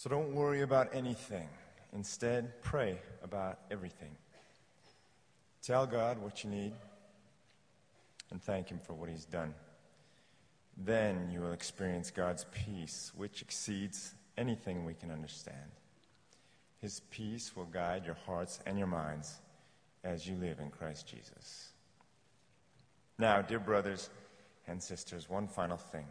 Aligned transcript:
So 0.00 0.08
don't 0.08 0.34
worry 0.34 0.62
about 0.62 0.94
anything. 0.94 1.46
Instead, 1.92 2.62
pray 2.62 2.98
about 3.22 3.58
everything. 3.70 4.16
Tell 5.60 5.86
God 5.86 6.16
what 6.22 6.42
you 6.42 6.48
need 6.48 6.72
and 8.30 8.42
thank 8.42 8.70
Him 8.70 8.80
for 8.82 8.94
what 8.94 9.10
He's 9.10 9.26
done. 9.26 9.52
Then 10.74 11.28
you 11.30 11.42
will 11.42 11.52
experience 11.52 12.10
God's 12.10 12.46
peace, 12.50 13.12
which 13.14 13.42
exceeds 13.42 14.14
anything 14.38 14.86
we 14.86 14.94
can 14.94 15.10
understand. 15.10 15.70
His 16.80 17.02
peace 17.10 17.54
will 17.54 17.66
guide 17.66 18.06
your 18.06 18.16
hearts 18.24 18.58
and 18.64 18.78
your 18.78 18.86
minds 18.86 19.38
as 20.02 20.26
you 20.26 20.34
live 20.36 20.60
in 20.60 20.70
Christ 20.70 21.08
Jesus. 21.08 21.72
Now, 23.18 23.42
dear 23.42 23.58
brothers 23.58 24.08
and 24.66 24.82
sisters, 24.82 25.28
one 25.28 25.46
final 25.46 25.76
thing. 25.76 26.06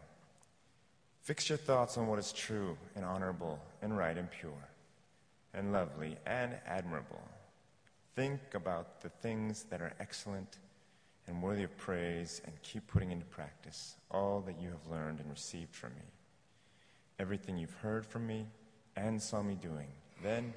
Fix 1.30 1.48
your 1.48 1.58
thoughts 1.58 1.96
on 1.96 2.08
what 2.08 2.18
is 2.18 2.32
true 2.32 2.76
and 2.96 3.04
honorable 3.04 3.60
and 3.82 3.96
right 3.96 4.18
and 4.18 4.28
pure 4.32 4.68
and 5.54 5.72
lovely 5.72 6.16
and 6.26 6.56
admirable. 6.66 7.22
Think 8.16 8.40
about 8.54 9.00
the 9.00 9.10
things 9.10 9.64
that 9.70 9.80
are 9.80 9.92
excellent 10.00 10.58
and 11.28 11.40
worthy 11.40 11.62
of 11.62 11.76
praise 11.76 12.42
and 12.44 12.60
keep 12.62 12.84
putting 12.88 13.12
into 13.12 13.26
practice 13.26 13.94
all 14.10 14.40
that 14.40 14.60
you 14.60 14.70
have 14.70 14.84
learned 14.90 15.20
and 15.20 15.30
received 15.30 15.72
from 15.72 15.90
me. 15.90 16.02
Everything 17.20 17.56
you've 17.56 17.74
heard 17.74 18.04
from 18.04 18.26
me 18.26 18.48
and 18.96 19.22
saw 19.22 19.40
me 19.40 19.54
doing, 19.54 19.86
then 20.24 20.52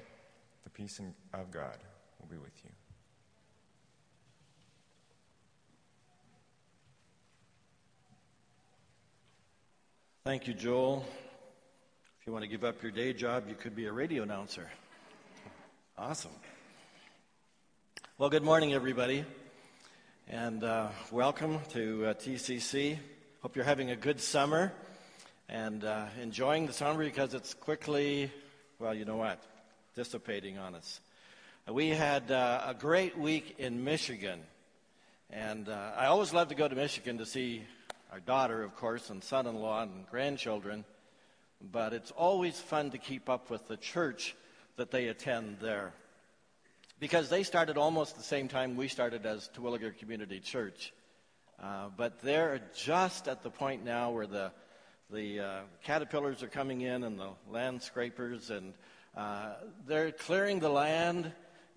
the 0.64 0.70
peace 0.70 1.00
of 1.34 1.50
God 1.52 1.78
will 2.18 2.26
be 2.28 2.36
with 2.36 2.64
you. 2.64 2.70
Thank 10.26 10.46
you, 10.46 10.54
Joel. 10.54 11.04
If 12.18 12.26
you 12.26 12.32
want 12.32 12.44
to 12.44 12.48
give 12.48 12.64
up 12.64 12.82
your 12.82 12.90
day 12.90 13.12
job, 13.12 13.44
you 13.46 13.54
could 13.54 13.76
be 13.76 13.84
a 13.84 13.92
radio 13.92 14.22
announcer. 14.22 14.70
Awesome. 15.98 16.30
Well, 18.16 18.30
good 18.30 18.42
morning, 18.42 18.72
everybody, 18.72 19.26
and 20.26 20.64
uh, 20.64 20.88
welcome 21.10 21.58
to 21.72 22.06
uh, 22.06 22.14
TCC. 22.14 22.96
Hope 23.42 23.54
you're 23.54 23.66
having 23.66 23.90
a 23.90 23.96
good 23.96 24.18
summer 24.18 24.72
and 25.50 25.84
uh, 25.84 26.06
enjoying 26.22 26.66
the 26.68 26.72
summer 26.72 27.04
because 27.04 27.34
it's 27.34 27.52
quickly, 27.52 28.32
well, 28.78 28.94
you 28.94 29.04
know 29.04 29.16
what, 29.16 29.42
dissipating 29.94 30.56
on 30.56 30.74
us. 30.74 31.00
We 31.70 31.90
had 31.90 32.30
uh, 32.30 32.62
a 32.68 32.72
great 32.72 33.18
week 33.18 33.56
in 33.58 33.84
Michigan, 33.84 34.40
and 35.28 35.68
uh, 35.68 35.90
I 35.98 36.06
always 36.06 36.32
love 36.32 36.48
to 36.48 36.54
go 36.54 36.66
to 36.66 36.74
Michigan 36.74 37.18
to 37.18 37.26
see 37.26 37.64
our 38.14 38.20
daughter, 38.20 38.62
of 38.62 38.76
course, 38.76 39.10
and 39.10 39.24
son 39.24 39.44
in 39.48 39.56
law 39.56 39.82
and 39.82 40.06
grandchildren. 40.08 40.84
But 41.60 41.92
it's 41.92 42.12
always 42.12 42.60
fun 42.60 42.92
to 42.92 42.98
keep 42.98 43.28
up 43.28 43.50
with 43.50 43.66
the 43.66 43.76
church 43.76 44.36
that 44.76 44.92
they 44.92 45.08
attend 45.08 45.56
there. 45.60 45.92
Because 47.00 47.28
they 47.28 47.42
started 47.42 47.76
almost 47.76 48.16
the 48.16 48.22
same 48.22 48.46
time 48.46 48.76
we 48.76 48.86
started 48.86 49.26
as 49.26 49.50
Terwilliger 49.56 49.90
Community 49.98 50.38
Church. 50.38 50.92
Uh, 51.60 51.88
but 51.96 52.20
they're 52.22 52.60
just 52.76 53.26
at 53.26 53.42
the 53.42 53.50
point 53.50 53.84
now 53.84 54.12
where 54.12 54.28
the, 54.28 54.52
the 55.10 55.40
uh, 55.40 55.60
caterpillars 55.82 56.40
are 56.44 56.48
coming 56.48 56.82
in 56.82 57.02
and 57.02 57.18
the 57.18 57.30
land 57.50 57.82
scrapers, 57.82 58.48
and 58.50 58.74
uh, 59.16 59.54
they're 59.88 60.12
clearing 60.12 60.60
the 60.60 60.68
land, 60.68 61.32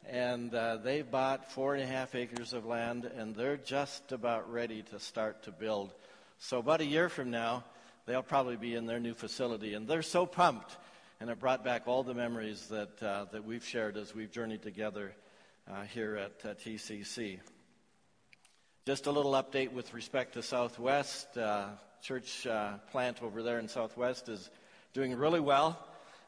and 0.07 0.53
uh, 0.53 0.77
they 0.77 1.01
bought 1.01 1.51
four 1.51 1.73
and 1.73 1.81
a 1.81 1.87
half 1.87 2.13
acres 2.13 2.53
of 2.53 2.63
land, 2.63 3.05
and 3.05 3.35
they're 3.35 3.57
just 3.57 4.11
about 4.11 4.53
ready 4.53 4.83
to 4.83 4.99
start 4.99 5.41
to 5.41 5.51
build 5.51 5.95
so 6.39 6.59
about 6.59 6.81
a 6.81 6.85
year 6.85 7.09
from 7.09 7.31
now, 7.31 7.63
they'll 8.05 8.21
probably 8.21 8.57
be 8.57 8.75
in 8.75 8.85
their 8.85 8.99
new 8.99 9.13
facility, 9.13 9.73
and 9.73 9.87
they're 9.87 10.03
so 10.03 10.25
pumped. 10.25 10.77
And 11.19 11.31
it 11.31 11.39
brought 11.39 11.63
back 11.63 11.87
all 11.87 12.03
the 12.03 12.13
memories 12.13 12.67
that 12.67 13.01
uh, 13.01 13.25
that 13.31 13.43
we've 13.43 13.65
shared 13.65 13.97
as 13.97 14.13
we've 14.13 14.31
journeyed 14.31 14.61
together 14.61 15.13
uh, 15.69 15.81
here 15.83 16.15
at 16.15 16.49
uh, 16.49 16.53
TCC. 16.53 17.39
Just 18.85 19.07
a 19.07 19.11
little 19.11 19.31
update 19.31 19.71
with 19.71 19.95
respect 19.95 20.35
to 20.35 20.43
Southwest. 20.43 21.35
Uh, 21.35 21.69
church 22.03 22.45
uh, 22.45 22.73
plant 22.91 23.23
over 23.23 23.41
there 23.41 23.57
in 23.57 23.67
Southwest 23.67 24.29
is 24.29 24.51
doing 24.93 25.15
really 25.15 25.39
well. 25.39 25.79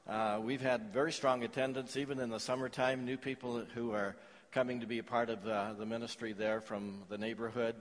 Uh, 0.07 0.39
we've 0.41 0.61
had 0.61 0.91
very 0.91 1.11
strong 1.11 1.43
attendance, 1.43 1.95
even 1.95 2.19
in 2.19 2.29
the 2.29 2.39
summertime. 2.39 3.05
New 3.05 3.17
people 3.17 3.61
who 3.75 3.91
are 3.91 4.15
coming 4.51 4.79
to 4.79 4.87
be 4.87 4.97
a 4.97 5.03
part 5.03 5.29
of 5.29 5.43
the 5.43 5.85
ministry 5.85 6.33
there 6.33 6.59
from 6.61 7.03
the 7.09 7.17
neighborhood. 7.19 7.75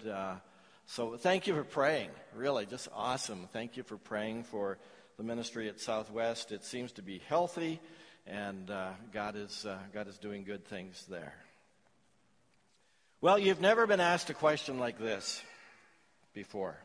So 0.91 1.19
thank 1.19 1.47
you 1.47 1.55
for 1.55 1.65
praying. 1.65 2.09
Really, 2.35 2.65
just 2.65 2.89
awesome. 2.95 3.47
Thank 3.53 3.77
you 3.77 3.83
for 3.83 3.99
praying 3.99 4.45
for 4.45 4.79
the 5.19 5.23
ministry 5.23 5.69
at 5.69 5.81
Southwest. 5.81 6.51
It 6.51 6.65
seems 6.65 6.93
to 6.93 7.03
be 7.03 7.21
healthy, 7.29 7.79
and 8.27 8.71
uh, 8.71 8.93
God 9.13 9.37
is 9.37 9.67
uh, 9.67 9.77
God 9.93 10.09
is 10.09 10.17
doing 10.17 10.45
good 10.45 10.65
things 10.65 11.05
there. 11.11 11.35
Well, 13.21 13.39
you've 13.39 13.61
never 13.61 13.87
been 13.87 14.01
asked 14.01 14.31
a 14.31 14.35
question 14.35 14.79
like 14.79 14.99
this 14.99 15.43
before. 16.33 16.79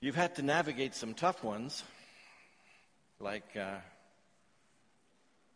You've 0.00 0.16
had 0.16 0.36
to 0.36 0.42
navigate 0.42 0.94
some 0.94 1.12
tough 1.12 1.44
ones, 1.44 1.84
like, 3.20 3.54
uh, 3.54 3.76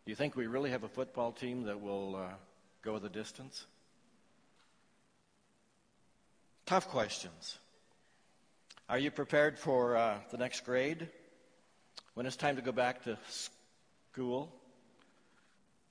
do 0.05 0.11
you 0.13 0.17
think 0.17 0.37
we 0.37 0.47
really 0.47 0.71
have 0.71 0.85
a 0.85 0.89
football 0.89 1.33
team 1.33 1.63
that 1.63 1.81
will 1.81 2.17
uh, 2.17 2.35
go 2.83 2.99
the 2.99 3.09
distance? 3.09 3.65
Tough 6.67 6.89
questions. 6.89 7.59
Are 8.89 8.99
you 8.99 9.13
prepared 9.13 9.57
for 9.57 9.97
uh, 9.97 10.19
the 10.33 10.37
next 10.37 10.65
grade? 10.65 11.09
When 12.15 12.27
it's 12.27 12.35
time 12.35 12.57
to 12.57 12.63
go 12.63 12.73
back 12.73 13.05
to 13.05 13.17
school? 14.13 14.53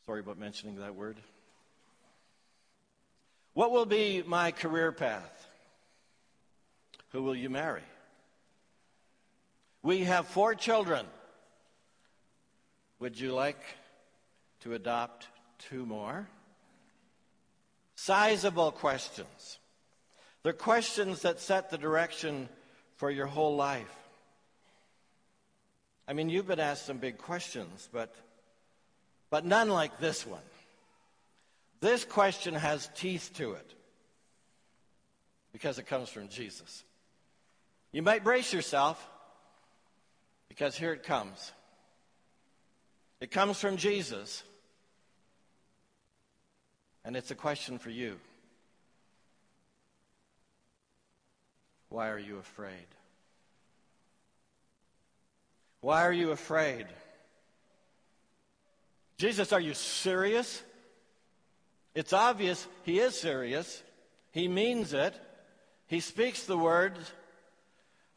Sorry 0.05 0.19
about 0.19 0.37
mentioning 0.37 0.75
that 0.79 0.93
word. 0.93 1.15
What 3.53 3.71
will 3.71 3.85
be 3.85 4.21
my 4.27 4.51
career 4.51 4.91
path? 4.91 5.47
Who 7.13 7.23
will 7.23 7.35
you 7.35 7.49
marry? 7.49 7.83
We 9.81 10.01
have 10.01 10.27
four 10.27 10.55
children. 10.55 11.05
Would 12.99 13.17
you 13.17 13.33
like 13.33 13.61
to 14.59 14.73
adopt 14.73 15.29
two 15.57 15.85
more? 15.85 16.27
Sizable 17.95 18.73
questions. 18.73 19.57
They're 20.45 20.53
questions 20.53 21.23
that 21.23 21.39
set 21.39 21.71
the 21.71 21.77
direction 21.79 22.49
for 22.97 23.09
your 23.09 23.25
whole 23.25 23.55
life. 23.55 23.97
I 26.07 26.13
mean, 26.13 26.29
you've 26.29 26.45
been 26.45 26.59
asked 26.59 26.85
some 26.85 26.99
big 26.99 27.17
questions, 27.17 27.89
but, 27.91 28.13
but 29.31 29.43
none 29.43 29.69
like 29.69 29.99
this 29.99 30.23
one. 30.23 30.43
This 31.81 32.05
question 32.05 32.53
has 32.53 32.87
teeth 32.93 33.31
to 33.37 33.53
it 33.53 33.73
because 35.51 35.79
it 35.79 35.87
comes 35.87 36.09
from 36.09 36.29
Jesus. 36.29 36.83
You 37.91 38.03
might 38.03 38.23
brace 38.23 38.53
yourself 38.53 39.03
because 40.47 40.77
here 40.77 40.93
it 40.93 41.01
comes. 41.01 41.53
It 43.19 43.31
comes 43.31 43.59
from 43.59 43.77
Jesus, 43.77 44.43
and 47.03 47.17
it's 47.17 47.31
a 47.31 47.35
question 47.35 47.79
for 47.79 47.89
you. 47.89 48.19
Why 51.89 52.09
are 52.09 52.19
you 52.19 52.37
afraid? 52.37 52.87
Why 55.81 56.01
are 56.03 56.13
you 56.13 56.31
afraid? 56.31 56.87
Jesus, 59.17 59.53
are 59.53 59.59
you 59.59 59.73
serious? 59.73 60.61
It's 61.93 62.11
obvious 62.11 62.67
he 62.83 62.99
is 62.99 63.19
serious. 63.19 63.83
He 64.31 64.47
means 64.47 64.93
it. 64.93 65.13
He 65.87 65.99
speaks 65.99 66.43
the 66.43 66.57
words 66.57 66.99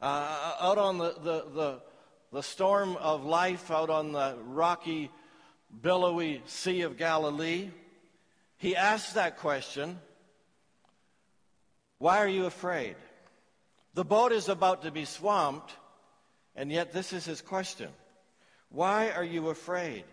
uh, 0.01 0.55
out 0.59 0.77
on 0.77 0.97
the, 0.97 1.13
the, 1.13 1.45
the, 1.53 1.81
the 2.33 2.43
storm 2.43 2.97
of 2.97 3.23
life, 3.23 3.71
out 3.71 3.89
on 3.89 4.11
the 4.11 4.35
rocky, 4.47 5.11
billowy 5.81 6.41
Sea 6.45 6.81
of 6.81 6.97
Galilee. 6.97 7.69
He 8.57 8.75
asks 8.75 9.13
that 9.13 9.37
question 9.37 9.99
Why 11.99 12.17
are 12.17 12.27
you 12.27 12.45
afraid? 12.45 12.95
The 13.93 14.05
boat 14.05 14.31
is 14.31 14.49
about 14.49 14.83
to 14.83 14.91
be 14.91 15.05
swamped, 15.05 15.73
and 16.55 16.71
yet 16.71 16.93
this 16.93 17.13
is 17.13 17.25
his 17.25 17.41
question 17.41 17.89
Why 18.69 19.11
are 19.11 19.23
you 19.23 19.49
afraid? 19.49 20.03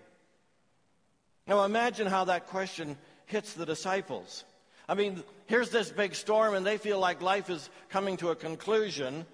Now 1.46 1.64
imagine 1.64 2.06
how 2.06 2.24
that 2.24 2.48
question 2.48 2.96
hits 3.26 3.54
the 3.54 3.66
disciples. 3.66 4.44
I 4.88 4.94
mean, 4.94 5.22
here's 5.46 5.70
this 5.70 5.90
big 5.90 6.14
storm, 6.14 6.54
and 6.54 6.64
they 6.64 6.78
feel 6.78 6.98
like 6.98 7.20
life 7.20 7.50
is 7.50 7.68
coming 7.88 8.16
to 8.18 8.30
a 8.30 8.36
conclusion, 8.36 9.26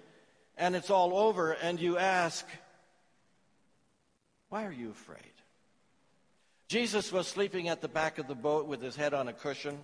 and 0.57 0.75
it's 0.75 0.89
all 0.89 1.15
over, 1.15 1.51
and 1.51 1.79
you 1.79 1.97
ask, 1.97 2.45
Why 4.49 4.65
are 4.65 4.71
you 4.71 4.89
afraid? 4.89 5.19
Jesus 6.67 7.11
was 7.11 7.27
sleeping 7.27 7.69
at 7.69 7.81
the 7.81 7.87
back 7.87 8.17
of 8.17 8.27
the 8.27 8.35
boat 8.35 8.65
with 8.65 8.81
his 8.81 8.95
head 8.95 9.13
on 9.13 9.27
a 9.27 9.33
cushion. 9.33 9.77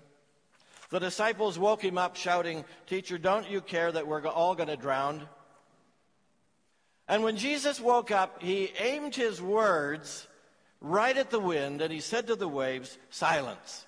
The 0.90 1.00
disciples 1.00 1.60
woke 1.60 1.84
him 1.84 1.98
up 1.98 2.16
shouting, 2.16 2.66
Teacher, 2.88 3.18
don't 3.18 3.50
you 3.50 3.62
care 3.62 3.92
that 3.92 4.08
we're 4.08 4.26
all 4.28 4.56
going 4.56 4.70
to 4.70 4.78
drown? 4.78 5.28
And 7.08 7.24
when 7.24 7.38
Jesus 7.38 7.80
woke 7.80 8.12
up, 8.12 8.42
he 8.42 8.72
aimed 8.80 9.16
his 9.16 9.42
words 9.42 10.28
right 10.82 11.16
at 11.16 11.30
the 11.30 11.40
wind 11.40 11.82
and 11.82 11.92
he 11.92 12.00
said 12.00 12.28
to 12.28 12.36
the 12.36 12.48
waves, 12.48 12.98
Silence, 13.10 13.86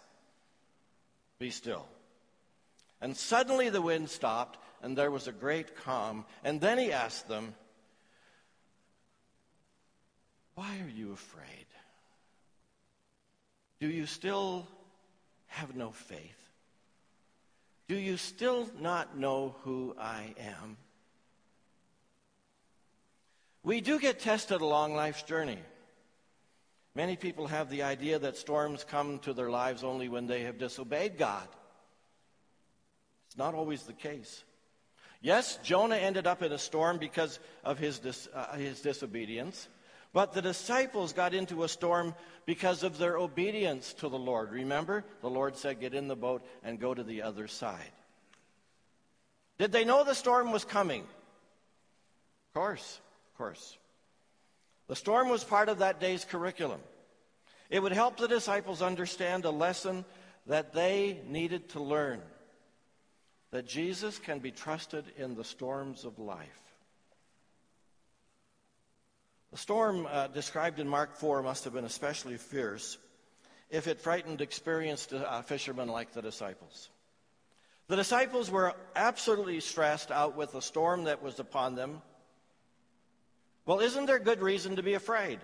be 1.39 1.49
still. 1.49 1.87
And 2.99 3.17
suddenly 3.17 3.69
the 3.69 3.81
wind 3.81 4.09
stopped 4.09 4.59
and 4.83 4.97
there 4.97 5.11
was 5.11 5.27
a 5.27 5.31
great 5.31 5.75
calm. 5.75 6.25
And 6.43 6.61
then 6.61 6.77
he 6.77 6.91
asked 6.91 7.27
them, 7.27 7.55
Why 10.55 10.79
are 10.83 10.89
you 10.95 11.13
afraid? 11.13 11.65
Do 13.79 13.87
you 13.87 14.05
still 14.05 14.67
have 15.47 15.75
no 15.75 15.89
faith? 15.89 16.50
Do 17.91 17.97
you 17.97 18.15
still 18.15 18.69
not 18.79 19.17
know 19.17 19.53
who 19.63 19.93
I 19.99 20.33
am? 20.39 20.77
We 23.63 23.81
do 23.81 23.99
get 23.99 24.21
tested 24.21 24.61
along 24.61 24.95
life's 24.95 25.23
journey. 25.23 25.59
Many 26.95 27.17
people 27.17 27.47
have 27.47 27.69
the 27.69 27.83
idea 27.83 28.17
that 28.17 28.37
storms 28.37 28.85
come 28.85 29.19
to 29.19 29.33
their 29.33 29.49
lives 29.49 29.83
only 29.83 30.07
when 30.07 30.25
they 30.25 30.43
have 30.43 30.57
disobeyed 30.57 31.17
God. 31.17 31.45
It's 33.27 33.37
not 33.37 33.55
always 33.55 33.83
the 33.83 33.91
case. 33.91 34.45
Yes, 35.19 35.59
Jonah 35.61 35.97
ended 35.97 36.27
up 36.27 36.41
in 36.41 36.53
a 36.53 36.57
storm 36.57 36.97
because 36.97 37.39
of 37.61 37.77
his, 37.77 37.99
dis, 37.99 38.29
uh, 38.33 38.53
his 38.53 38.79
disobedience, 38.79 39.67
but 40.13 40.33
the 40.33 40.41
disciples 40.41 41.13
got 41.13 41.33
into 41.33 41.63
a 41.63 41.69
storm 41.69 42.13
because 42.45 42.83
of 42.83 42.97
their 42.97 43.17
obedience 43.17 43.93
to 43.93 44.09
the 44.09 44.19
Lord. 44.19 44.51
Remember, 44.51 45.05
the 45.21 45.29
Lord 45.29 45.55
said, 45.55 45.79
Get 45.79 45.93
in 45.93 46.07
the 46.07 46.15
boat 46.15 46.45
and 46.63 46.79
go 46.79 46.93
to 46.93 47.03
the 47.03 47.21
other 47.21 47.47
side. 47.47 47.91
Did 49.57 49.71
they 49.71 49.85
know 49.85 50.03
the 50.03 50.15
storm 50.15 50.51
was 50.51 50.65
coming? 50.65 51.01
Of 51.01 52.53
course, 52.53 52.99
of 53.31 53.37
course. 53.37 53.77
The 54.87 54.95
storm 54.95 55.29
was 55.29 55.43
part 55.43 55.69
of 55.69 55.79
that 55.79 55.99
day's 55.99 56.25
curriculum. 56.25 56.81
It 57.69 57.81
would 57.81 57.93
help 57.93 58.17
the 58.17 58.27
disciples 58.27 58.81
understand 58.81 59.45
a 59.45 59.49
lesson 59.49 60.03
that 60.47 60.73
they 60.73 61.21
needed 61.27 61.69
to 61.69 61.81
learn 61.81 62.21
that 63.51 63.67
Jesus 63.67 64.17
can 64.17 64.39
be 64.39 64.51
trusted 64.51 65.05
in 65.17 65.35
the 65.35 65.43
storms 65.43 66.03
of 66.03 66.19
life. 66.19 66.70
The 69.51 69.57
storm 69.57 70.07
uh, 70.09 70.27
described 70.27 70.79
in 70.79 70.87
Mark 70.87 71.15
4 71.17 71.43
must 71.43 71.65
have 71.65 71.73
been 71.73 71.85
especially 71.85 72.37
fierce 72.37 72.97
if 73.69 73.87
it 73.87 73.99
frightened 73.99 74.41
experienced 74.41 75.13
uh, 75.13 75.41
fishermen 75.41 75.89
like 75.89 76.13
the 76.13 76.21
disciples. 76.21 76.89
The 77.87 77.97
disciples 77.97 78.49
were 78.49 78.73
absolutely 78.95 79.59
stressed 79.59 80.11
out 80.11 80.37
with 80.37 80.53
the 80.53 80.61
storm 80.61 81.05
that 81.05 81.21
was 81.21 81.39
upon 81.39 81.75
them. 81.75 82.01
Well, 83.65 83.81
isn't 83.81 84.05
there 84.05 84.19
good 84.19 84.41
reason 84.41 84.77
to 84.77 84.83
be 84.83 84.93
afraid? 84.93 85.39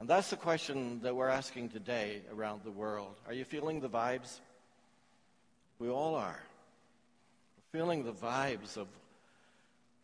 And 0.00 0.08
that's 0.08 0.30
the 0.30 0.36
question 0.36 1.00
that 1.02 1.16
we're 1.16 1.28
asking 1.28 1.70
today 1.70 2.20
around 2.32 2.60
the 2.64 2.70
world. 2.70 3.16
Are 3.26 3.32
you 3.32 3.44
feeling 3.44 3.80
the 3.80 3.88
vibes? 3.88 4.40
We 5.78 5.88
all 5.88 6.14
are. 6.14 6.40
We're 7.56 7.80
feeling 7.80 8.04
the 8.04 8.12
vibes 8.12 8.76
of 8.76 8.86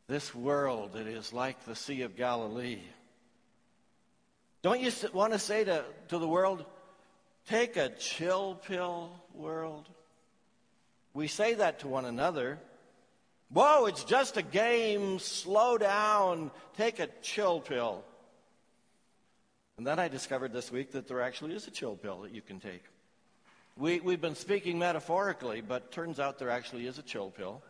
this 0.06 0.34
world 0.34 0.92
that 0.94 1.06
is 1.06 1.32
like 1.32 1.64
the 1.64 1.74
Sea 1.74 2.02
of 2.02 2.16
Galilee. 2.16 2.80
Don't 4.62 4.80
you 4.80 4.90
want 5.12 5.32
to 5.32 5.38
say 5.38 5.64
to, 5.64 5.84
to 6.08 6.18
the 6.18 6.28
world, 6.28 6.64
take 7.48 7.76
a 7.76 7.90
chill 7.90 8.60
pill, 8.66 9.10
world? 9.34 9.88
We 11.12 11.28
say 11.28 11.54
that 11.54 11.80
to 11.80 11.88
one 11.88 12.04
another. 12.04 12.58
Whoa, 13.50 13.86
it's 13.86 14.04
just 14.04 14.36
a 14.36 14.42
game. 14.42 15.18
Slow 15.18 15.78
down. 15.78 16.50
Take 16.76 16.98
a 16.98 17.08
chill 17.22 17.60
pill. 17.60 18.04
And 19.76 19.86
then 19.86 19.98
I 19.98 20.08
discovered 20.08 20.52
this 20.52 20.70
week 20.70 20.92
that 20.92 21.08
there 21.08 21.20
actually 21.20 21.54
is 21.54 21.66
a 21.66 21.70
chill 21.70 21.96
pill 21.96 22.22
that 22.22 22.34
you 22.34 22.42
can 22.42 22.60
take. 22.60 22.82
We, 23.76 24.00
we've 24.00 24.20
been 24.20 24.36
speaking 24.36 24.78
metaphorically, 24.78 25.60
but 25.60 25.90
turns 25.90 26.20
out 26.20 26.38
there 26.38 26.50
actually 26.50 26.86
is 26.86 26.98
a 26.98 27.02
chill 27.02 27.30
pill. 27.30 27.62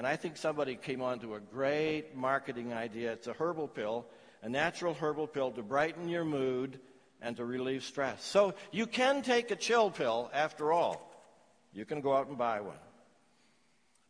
And 0.00 0.06
I 0.06 0.16
think 0.16 0.38
somebody 0.38 0.76
came 0.76 1.02
on 1.02 1.20
to 1.20 1.34
a 1.34 1.40
great 1.40 2.16
marketing 2.16 2.72
idea. 2.72 3.12
It's 3.12 3.26
a 3.26 3.34
herbal 3.34 3.68
pill, 3.68 4.06
a 4.40 4.48
natural 4.48 4.94
herbal 4.94 5.26
pill 5.26 5.50
to 5.50 5.62
brighten 5.62 6.08
your 6.08 6.24
mood 6.24 6.80
and 7.20 7.36
to 7.36 7.44
relieve 7.44 7.84
stress. 7.84 8.24
So 8.24 8.54
you 8.72 8.86
can 8.86 9.20
take 9.20 9.50
a 9.50 9.56
chill 9.56 9.90
pill 9.90 10.30
after 10.32 10.72
all. 10.72 11.06
You 11.74 11.84
can 11.84 12.00
go 12.00 12.16
out 12.16 12.28
and 12.28 12.38
buy 12.38 12.62
one. 12.62 12.78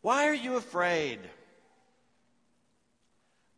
Why 0.00 0.28
are 0.28 0.34
you 0.34 0.54
afraid? 0.54 1.18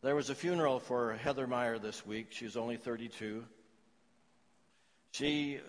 There 0.01 0.15
was 0.15 0.31
a 0.31 0.35
funeral 0.35 0.79
for 0.79 1.13
Heather 1.13 1.45
Heyer 1.45 1.79
this 1.79 2.03
week. 2.03 2.29
She's 2.31 2.57
only 2.57 2.77
32. 2.77 3.43
She 5.11 5.59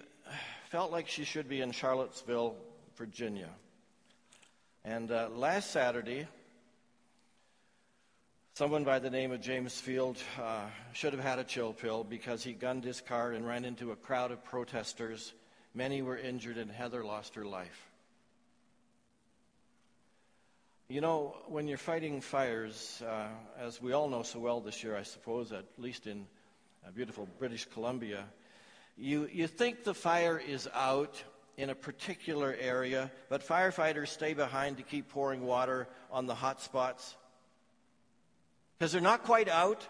felt 0.70 0.90
like 0.90 1.08
she 1.08 1.24
should 1.24 1.46
be 1.46 1.60
in 1.60 1.72
Charlottesville, 1.72 2.56
Virginia. 2.96 3.50
And 4.82 5.10
uh, 5.10 5.28
last 5.34 5.70
Saturday, 5.70 6.26
someone 8.54 8.84
by 8.84 9.00
the 9.00 9.10
name 9.10 9.32
of 9.32 9.40
James 9.40 9.80
Field 9.80 10.16
uh, 10.40 10.60
should 10.92 11.12
have 11.12 11.22
had 11.22 11.40
a 11.40 11.44
chill 11.44 11.72
pill 11.72 12.04
because 12.04 12.44
he 12.44 12.52
gunned 12.52 12.84
his 12.84 13.00
car 13.00 13.32
and 13.32 13.44
ran 13.44 13.64
into 13.64 13.90
a 13.90 13.96
crowd 13.96 14.30
of 14.30 14.44
protesters. 14.44 15.32
Many 15.74 16.02
were 16.02 16.16
injured, 16.16 16.56
and 16.56 16.70
Heather 16.70 17.04
lost 17.04 17.34
her 17.34 17.44
life. 17.44 17.90
You 20.88 21.00
know, 21.00 21.34
when 21.48 21.66
you're 21.66 21.78
fighting 21.78 22.20
fires, 22.20 23.02
uh, 23.04 23.26
as 23.58 23.82
we 23.82 23.90
all 23.90 24.08
know 24.08 24.22
so 24.22 24.38
well 24.38 24.60
this 24.60 24.84
year, 24.84 24.96
I 24.96 25.02
suppose, 25.02 25.50
at 25.50 25.64
least 25.76 26.06
in 26.06 26.24
uh, 26.86 26.92
beautiful 26.92 27.26
British 27.40 27.64
Columbia, 27.64 28.24
you, 28.96 29.28
you 29.32 29.48
think 29.48 29.82
the 29.82 29.94
fire 29.94 30.38
is 30.38 30.68
out 30.72 31.20
in 31.56 31.70
a 31.70 31.74
particular 31.74 32.54
area, 32.60 33.10
but 33.28 33.44
firefighters 33.44 34.08
stay 34.08 34.32
behind 34.32 34.76
to 34.76 34.84
keep 34.84 35.08
pouring 35.08 35.42
water 35.42 35.88
on 36.12 36.26
the 36.26 36.34
hot 36.36 36.62
spots. 36.62 37.16
Because 38.78 38.92
they're 38.92 39.00
not 39.00 39.24
quite 39.24 39.48
out. 39.48 39.86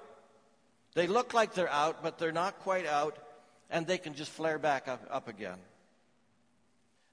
They 0.94 1.06
look 1.06 1.34
like 1.34 1.54
they're 1.54 1.70
out, 1.70 2.02
but 2.02 2.18
they're 2.18 2.32
not 2.32 2.60
quite 2.60 2.86
out, 2.86 3.18
and 3.70 3.86
they 3.86 3.98
can 3.98 4.14
just 4.14 4.30
flare 4.30 4.58
back 4.58 4.88
up, 4.88 5.06
up 5.10 5.28
again. 5.28 5.58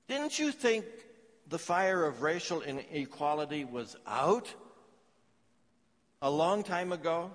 Didn't 0.08 0.38
you 0.38 0.52
think 0.52 0.86
the 1.48 1.58
fire 1.58 2.06
of 2.06 2.22
racial 2.22 2.62
inequality 2.62 3.66
was 3.66 3.96
out 4.06 4.54
a 6.22 6.30
long 6.30 6.64
time 6.64 6.92
ago? 6.92 7.32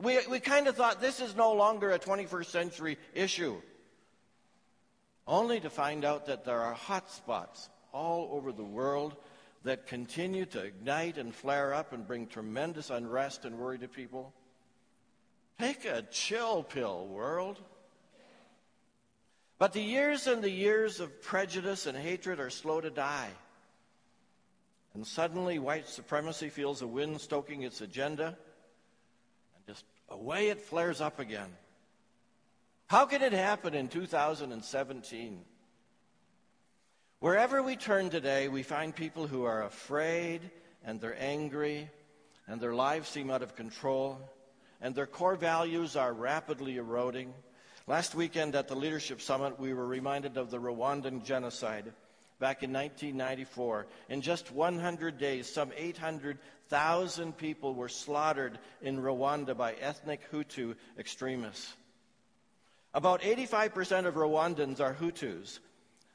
We, 0.00 0.18
we 0.28 0.40
kind 0.40 0.66
of 0.66 0.76
thought 0.76 1.00
this 1.00 1.20
is 1.20 1.36
no 1.36 1.52
longer 1.52 1.90
a 1.90 1.98
21st 1.98 2.46
century 2.46 2.98
issue, 3.14 3.60
only 5.26 5.60
to 5.60 5.70
find 5.70 6.04
out 6.04 6.26
that 6.26 6.44
there 6.44 6.60
are 6.60 6.74
hot 6.74 7.10
spots 7.10 7.68
all 7.92 8.30
over 8.32 8.50
the 8.52 8.64
world 8.64 9.14
that 9.64 9.86
continue 9.86 10.44
to 10.44 10.62
ignite 10.62 11.16
and 11.18 11.34
flare 11.34 11.72
up 11.74 11.92
and 11.92 12.06
bring 12.06 12.26
tremendous 12.26 12.90
unrest 12.90 13.44
and 13.44 13.58
worry 13.58 13.78
to 13.78 13.88
people. 13.88 14.32
Take 15.58 15.86
a 15.86 16.02
chill 16.02 16.62
pill, 16.62 17.06
world. 17.06 17.60
But 19.58 19.72
the 19.72 19.82
years 19.82 20.26
and 20.26 20.42
the 20.42 20.50
years 20.50 21.00
of 21.00 21.22
prejudice 21.22 21.86
and 21.86 21.96
hatred 21.96 22.40
are 22.40 22.50
slow 22.50 22.80
to 22.80 22.90
die. 22.90 23.30
And 24.92 25.06
suddenly, 25.06 25.58
white 25.58 25.88
supremacy 25.88 26.50
feels 26.50 26.82
a 26.82 26.86
wind 26.86 27.20
stoking 27.20 27.62
its 27.62 27.80
agenda 27.80 28.26
and 28.26 29.66
just 29.66 29.84
away 30.08 30.48
it 30.48 30.60
flares 30.60 31.00
up 31.00 31.18
again. 31.18 31.50
How 32.86 33.06
can 33.06 33.22
it 33.22 33.32
happen 33.32 33.74
in 33.74 33.88
2017? 33.88 35.44
Wherever 37.24 37.62
we 37.62 37.74
turn 37.74 38.10
today, 38.10 38.48
we 38.48 38.62
find 38.62 38.94
people 38.94 39.26
who 39.26 39.44
are 39.44 39.62
afraid 39.62 40.42
and 40.84 41.00
they're 41.00 41.16
angry 41.18 41.88
and 42.46 42.60
their 42.60 42.74
lives 42.74 43.08
seem 43.08 43.30
out 43.30 43.40
of 43.40 43.56
control 43.56 44.20
and 44.82 44.94
their 44.94 45.06
core 45.06 45.34
values 45.34 45.96
are 45.96 46.12
rapidly 46.12 46.76
eroding. 46.76 47.32
Last 47.86 48.14
weekend 48.14 48.54
at 48.54 48.68
the 48.68 48.76
Leadership 48.76 49.22
Summit, 49.22 49.58
we 49.58 49.72
were 49.72 49.86
reminded 49.86 50.36
of 50.36 50.50
the 50.50 50.58
Rwandan 50.58 51.24
genocide 51.24 51.94
back 52.40 52.62
in 52.62 52.74
1994. 52.74 53.86
In 54.10 54.20
just 54.20 54.52
100 54.52 55.16
days, 55.16 55.50
some 55.50 55.72
800,000 55.74 57.38
people 57.38 57.72
were 57.72 57.88
slaughtered 57.88 58.58
in 58.82 58.98
Rwanda 58.98 59.56
by 59.56 59.72
ethnic 59.80 60.30
Hutu 60.30 60.76
extremists. 60.98 61.72
About 62.92 63.22
85% 63.22 64.04
of 64.04 64.16
Rwandans 64.16 64.80
are 64.80 64.92
Hutus, 64.92 65.58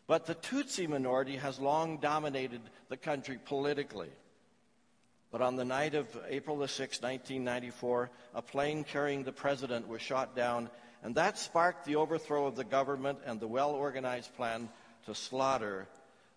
but 0.09 0.25
the 0.25 0.33
Tutsi 0.33 0.89
minority 0.89 1.35
has 1.35 1.59
long 1.59 1.97
dominated 1.97 2.61
the 2.89 2.97
country 2.97 3.37
politically. 3.45 4.09
But 5.31 5.43
on 5.43 5.55
the 5.55 5.63
night 5.63 5.93
of 5.93 6.07
April 6.27 6.57
the 6.57 6.65
6th, 6.65 7.03
1994, 7.03 8.09
a 8.33 8.41
plane 8.41 8.83
carrying 8.83 9.23
the 9.23 9.31
president 9.31 9.87
was 9.87 10.01
shot 10.01 10.35
down, 10.35 10.71
and 11.03 11.13
that 11.13 11.37
sparked 11.37 11.85
the 11.85 11.97
overthrow 11.97 12.47
of 12.47 12.55
the 12.55 12.63
government 12.63 13.19
and 13.27 13.39
the 13.39 13.47
well 13.47 13.69
organized 13.69 14.35
plan 14.35 14.69
to 15.05 15.13
slaughter 15.13 15.87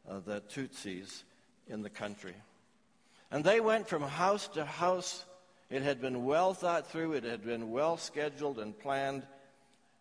uh, 0.07 0.21
the 0.27 0.43
Tutsis 0.43 1.23
in 1.67 1.81
the 1.81 1.89
country. 1.89 2.35
And 3.31 3.43
they 3.43 3.61
went 3.61 3.89
from 3.89 4.03
house 4.03 4.49
to 4.49 4.67
house. 4.67 5.25
It 5.71 5.81
had 5.81 5.99
been 5.99 6.27
well 6.27 6.53
thought 6.53 6.93
through, 6.93 7.15
it 7.15 7.25
had 7.25 7.43
been 7.43 7.71
well 7.71 7.97
scheduled 7.97 8.59
and 8.59 8.79
planned. 8.79 9.23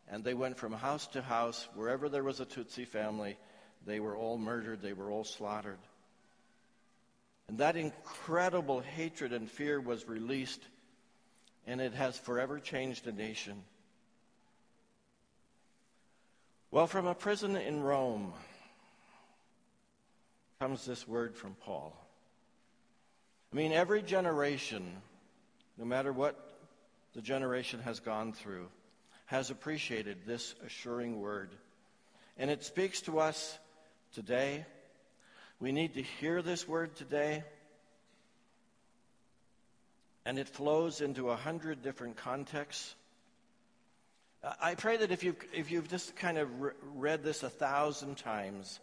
And 0.10 0.26
they 0.26 0.34
went 0.34 0.58
from 0.58 0.74
house 0.74 1.08
to 1.08 1.22
house. 1.22 1.70
Wherever 1.74 2.10
there 2.10 2.22
was 2.24 2.42
a 2.42 2.46
Tutsi 2.46 2.86
family, 2.86 3.38
they 3.86 4.00
were 4.00 4.16
all 4.16 4.38
murdered, 4.38 4.82
they 4.82 4.94
were 4.94 5.10
all 5.10 5.24
slaughtered. 5.24 5.80
And 7.48 7.58
that 7.58 7.76
incredible 7.76 8.80
hatred 8.80 9.34
and 9.34 9.50
fear 9.50 9.80
was 9.82 10.08
released, 10.08 10.62
and 11.68 11.82
it 11.82 11.94
has 11.94 12.18
forever 12.18 12.60
changed 12.60 13.08
a 13.08 13.12
nation. 13.12 13.64
Well, 16.72 16.88
from 16.88 17.06
a 17.06 17.14
prison 17.14 17.58
in 17.58 17.82
Rome 17.82 18.34
comes 20.60 20.86
this 20.86 21.06
word 21.06 21.36
from 21.36 21.56
Paul. 21.56 21.94
I 23.52 23.56
mean, 23.58 23.74
every 23.74 24.02
generation, 24.02 24.86
no 25.78 25.84
matter 25.84 26.14
what 26.14 26.38
the 27.14 27.22
generation 27.22 27.82
has 27.82 28.00
gone 28.00 28.32
through, 28.32 28.70
has 29.26 29.50
appreciated 29.50 30.20
this 30.26 30.56
assuring 30.66 31.20
word. 31.20 31.50
And 32.38 32.50
it 32.50 32.64
speaks 32.64 33.02
to 33.02 33.20
us 33.20 33.58
today. 34.14 34.66
We 35.60 35.72
need 35.72 35.94
to 35.96 36.02
hear 36.02 36.42
this 36.42 36.68
word 36.68 36.96
today. 36.96 37.44
And 40.26 40.38
it 40.38 40.48
flows 40.48 41.02
into 41.02 41.30
a 41.30 41.36
hundred 41.36 41.82
different 41.82 42.18
contexts. 42.18 42.96
I 44.60 44.76
pray 44.76 44.98
that 44.98 45.12
if 45.12 45.24
you've, 45.24 45.38
if 45.54 45.72
you've 45.72 45.90
just 45.90 46.16
kind 46.16 46.38
of 46.38 46.62
re- 46.62 46.72
read 46.96 47.24
this 47.24 47.44
a 47.44 47.50
thousand 47.50 48.18
times, 48.18 48.80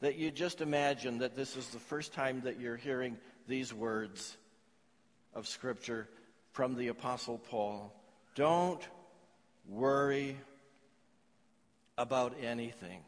that 0.00 0.16
you 0.16 0.30
just 0.30 0.60
imagine 0.60 1.18
that 1.18 1.36
this 1.36 1.56
is 1.56 1.68
the 1.68 1.78
first 1.78 2.12
time 2.12 2.42
that 2.44 2.58
you're 2.58 2.76
hearing 2.76 3.18
these 3.46 3.72
words 3.72 4.36
of 5.34 5.46
Scripture 5.46 6.08
from 6.52 6.76
the 6.76 6.88
Apostle 6.88 7.38
Paul. 7.38 7.92
Don't 8.34 8.82
worry 9.68 10.36
about 11.96 12.34
anything. 12.42 13.00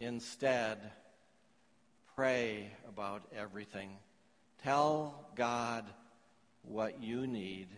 Instead, 0.00 0.78
pray 2.16 2.70
about 2.88 3.22
everything. 3.36 3.90
Tell 4.62 5.28
God 5.34 5.84
what 6.62 7.02
you 7.02 7.26
need 7.26 7.68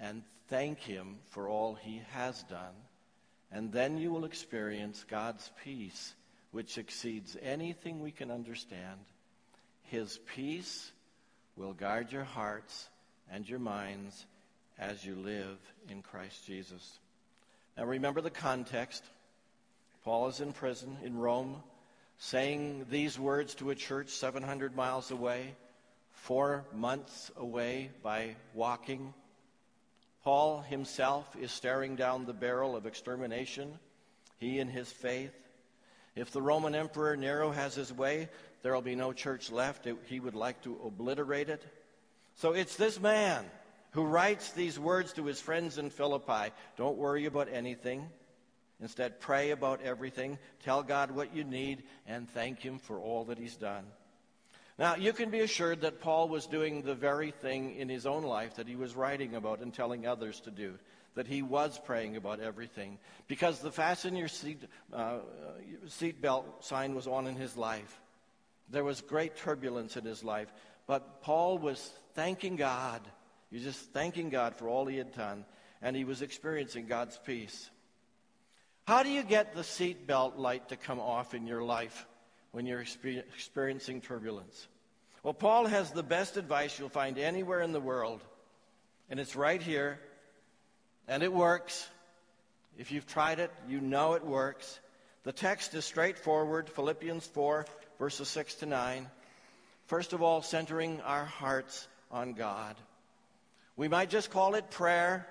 and 0.00 0.22
thank 0.48 0.78
Him 0.78 1.16
for 1.30 1.48
all 1.48 1.74
He 1.74 2.02
has 2.12 2.42
done. 2.44 2.74
And 3.52 3.72
then 3.72 3.98
you 3.98 4.10
will 4.10 4.24
experience 4.24 5.04
God's 5.08 5.50
peace, 5.62 6.14
which 6.50 6.78
exceeds 6.78 7.36
anything 7.42 8.00
we 8.00 8.10
can 8.10 8.30
understand. 8.30 9.00
His 9.82 10.18
peace 10.34 10.90
will 11.56 11.72
guard 11.72 12.10
your 12.10 12.24
hearts 12.24 12.88
and 13.30 13.48
your 13.48 13.60
minds 13.60 14.26
as 14.78 15.04
you 15.04 15.14
live 15.14 15.58
in 15.88 16.02
Christ 16.02 16.46
Jesus. 16.46 16.98
Now 17.76 17.84
remember 17.84 18.20
the 18.20 18.30
context. 18.30 19.04
Paul 20.04 20.28
is 20.28 20.40
in 20.40 20.52
prison 20.52 20.98
in 21.02 21.16
Rome, 21.16 21.62
saying 22.18 22.86
these 22.90 23.18
words 23.18 23.54
to 23.56 23.70
a 23.70 23.74
church 23.74 24.10
700 24.10 24.76
miles 24.76 25.10
away, 25.10 25.54
four 26.12 26.64
months 26.74 27.30
away 27.36 27.90
by 28.02 28.36
walking. 28.52 29.14
Paul 30.22 30.60
himself 30.60 31.34
is 31.40 31.50
staring 31.50 31.96
down 31.96 32.26
the 32.26 32.34
barrel 32.34 32.76
of 32.76 32.84
extermination, 32.84 33.78
he 34.38 34.58
and 34.58 34.70
his 34.70 34.92
faith. 34.92 35.34
If 36.14 36.30
the 36.30 36.42
Roman 36.42 36.74
Emperor 36.74 37.16
Nero 37.16 37.50
has 37.50 37.74
his 37.74 37.92
way, 37.92 38.28
there 38.62 38.74
will 38.74 38.82
be 38.82 38.94
no 38.94 39.12
church 39.12 39.50
left. 39.50 39.88
He 40.06 40.20
would 40.20 40.34
like 40.34 40.62
to 40.62 40.78
obliterate 40.84 41.48
it. 41.48 41.62
So 42.36 42.52
it's 42.52 42.76
this 42.76 43.00
man 43.00 43.44
who 43.92 44.04
writes 44.04 44.52
these 44.52 44.78
words 44.78 45.14
to 45.14 45.24
his 45.24 45.40
friends 45.40 45.78
in 45.78 45.88
Philippi 45.88 46.52
Don't 46.76 46.98
worry 46.98 47.24
about 47.24 47.48
anything. 47.50 48.08
Instead, 48.80 49.20
pray 49.20 49.50
about 49.50 49.82
everything. 49.82 50.38
Tell 50.62 50.82
God 50.82 51.10
what 51.10 51.34
you 51.34 51.44
need 51.44 51.84
and 52.06 52.28
thank 52.28 52.60
Him 52.60 52.78
for 52.78 52.98
all 52.98 53.24
that 53.24 53.38
He's 53.38 53.56
done. 53.56 53.84
Now, 54.78 54.96
you 54.96 55.12
can 55.12 55.30
be 55.30 55.40
assured 55.40 55.82
that 55.82 56.00
Paul 56.00 56.28
was 56.28 56.46
doing 56.46 56.82
the 56.82 56.96
very 56.96 57.30
thing 57.30 57.76
in 57.76 57.88
his 57.88 58.06
own 58.06 58.24
life 58.24 58.56
that 58.56 58.66
he 58.66 58.74
was 58.74 58.96
writing 58.96 59.36
about 59.36 59.60
and 59.60 59.72
telling 59.72 60.04
others 60.04 60.40
to 60.40 60.50
do, 60.50 60.74
that 61.14 61.28
he 61.28 61.42
was 61.42 61.78
praying 61.78 62.16
about 62.16 62.40
everything. 62.40 62.98
Because 63.28 63.60
the 63.60 63.70
fasten 63.70 64.16
your 64.16 64.26
seat, 64.26 64.64
uh, 64.92 65.18
sign 66.60 66.94
was 66.96 67.06
on 67.06 67.28
in 67.28 67.36
his 67.36 67.56
life. 67.56 68.00
There 68.68 68.82
was 68.82 69.00
great 69.00 69.36
turbulence 69.36 69.96
in 69.96 70.04
his 70.04 70.24
life. 70.24 70.52
But 70.88 71.22
Paul 71.22 71.58
was 71.58 71.92
thanking 72.14 72.56
God. 72.56 73.00
He 73.50 73.56
was 73.56 73.64
just 73.64 73.92
thanking 73.92 74.28
God 74.28 74.56
for 74.56 74.68
all 74.68 74.86
he 74.86 74.96
had 74.96 75.14
done. 75.14 75.44
And 75.82 75.94
he 75.94 76.04
was 76.04 76.20
experiencing 76.20 76.86
God's 76.86 77.16
peace. 77.24 77.70
How 78.86 79.02
do 79.02 79.10
you 79.10 79.22
get 79.22 79.54
the 79.54 79.62
seatbelt 79.62 80.38
light 80.38 80.68
to 80.68 80.76
come 80.76 81.00
off 81.00 81.34
in 81.34 81.46
your 81.46 81.62
life? 81.62 82.06
when 82.54 82.66
you're 82.66 82.84
experiencing 83.34 84.00
turbulence? 84.00 84.68
Well, 85.24 85.34
Paul 85.34 85.66
has 85.66 85.90
the 85.90 86.04
best 86.04 86.36
advice 86.36 86.78
you'll 86.78 86.88
find 86.88 87.18
anywhere 87.18 87.60
in 87.60 87.72
the 87.72 87.80
world, 87.80 88.22
and 89.10 89.18
it's 89.18 89.34
right 89.34 89.60
here, 89.60 89.98
and 91.08 91.24
it 91.24 91.32
works. 91.32 91.88
If 92.78 92.92
you've 92.92 93.08
tried 93.08 93.40
it, 93.40 93.50
you 93.68 93.80
know 93.80 94.12
it 94.12 94.24
works. 94.24 94.78
The 95.24 95.32
text 95.32 95.74
is 95.74 95.84
straightforward 95.84 96.68
Philippians 96.68 97.26
4, 97.26 97.66
verses 97.98 98.28
6 98.28 98.54
to 98.56 98.66
9. 98.66 99.08
First 99.86 100.12
of 100.12 100.22
all, 100.22 100.40
centering 100.40 101.00
our 101.00 101.24
hearts 101.24 101.88
on 102.12 102.34
God. 102.34 102.76
We 103.76 103.88
might 103.88 104.10
just 104.10 104.30
call 104.30 104.54
it 104.54 104.70
prayer, 104.70 105.26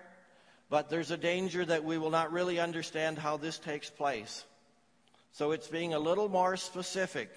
but 0.73 0.89
there's 0.89 1.11
a 1.11 1.17
danger 1.17 1.63
that 1.63 1.83
we 1.83 1.99
will 1.99 2.09
not 2.09 2.31
really 2.31 2.59
understand 2.59 3.19
how 3.19 3.37
this 3.37 3.59
takes 3.59 3.91
place. 3.91 4.43
So 5.31 5.51
it's 5.51 5.67
being 5.67 5.93
a 5.93 5.99
little 5.99 6.27
more 6.29 6.57
specific. 6.57 7.29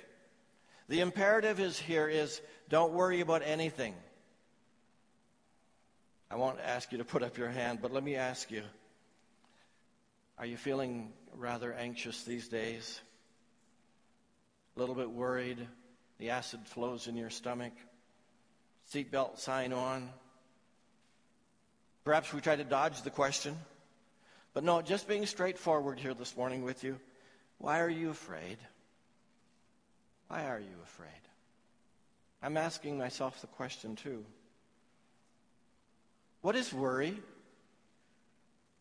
The 0.88 1.00
imperative 1.00 1.60
is 1.60 1.78
here 1.78 2.08
is 2.08 2.40
don't 2.70 2.94
worry 2.94 3.20
about 3.20 3.42
anything. 3.44 3.92
I 6.30 6.36
won't 6.36 6.60
ask 6.64 6.90
you 6.92 6.96
to 6.96 7.04
put 7.04 7.22
up 7.22 7.36
your 7.36 7.50
hand, 7.50 7.80
but 7.82 7.92
let 7.92 8.02
me 8.02 8.14
ask 8.16 8.50
you 8.50 8.62
are 10.38 10.46
you 10.46 10.56
feeling 10.56 11.12
rather 11.34 11.74
anxious 11.74 12.24
these 12.24 12.48
days? 12.48 13.02
A 14.78 14.80
little 14.80 14.94
bit 14.94 15.10
worried? 15.10 15.58
The 16.16 16.30
acid 16.30 16.60
flows 16.64 17.06
in 17.06 17.18
your 17.18 17.28
stomach? 17.28 17.74
Seatbelt 18.90 19.38
sign 19.38 19.74
on? 19.74 20.08
Perhaps 22.06 22.32
we 22.32 22.40
try 22.40 22.54
to 22.54 22.62
dodge 22.62 23.02
the 23.02 23.10
question. 23.10 23.56
But 24.54 24.62
no, 24.62 24.80
just 24.80 25.08
being 25.08 25.26
straightforward 25.26 25.98
here 25.98 26.14
this 26.14 26.36
morning 26.36 26.62
with 26.62 26.84
you. 26.84 27.00
Why 27.58 27.80
are 27.80 27.90
you 27.90 28.10
afraid? 28.10 28.58
Why 30.28 30.46
are 30.46 30.60
you 30.60 30.76
afraid? 30.84 31.10
I'm 32.44 32.56
asking 32.56 32.96
myself 32.96 33.40
the 33.40 33.48
question 33.48 33.96
too. 33.96 34.24
What 36.42 36.54
is 36.54 36.72
worry? 36.72 37.18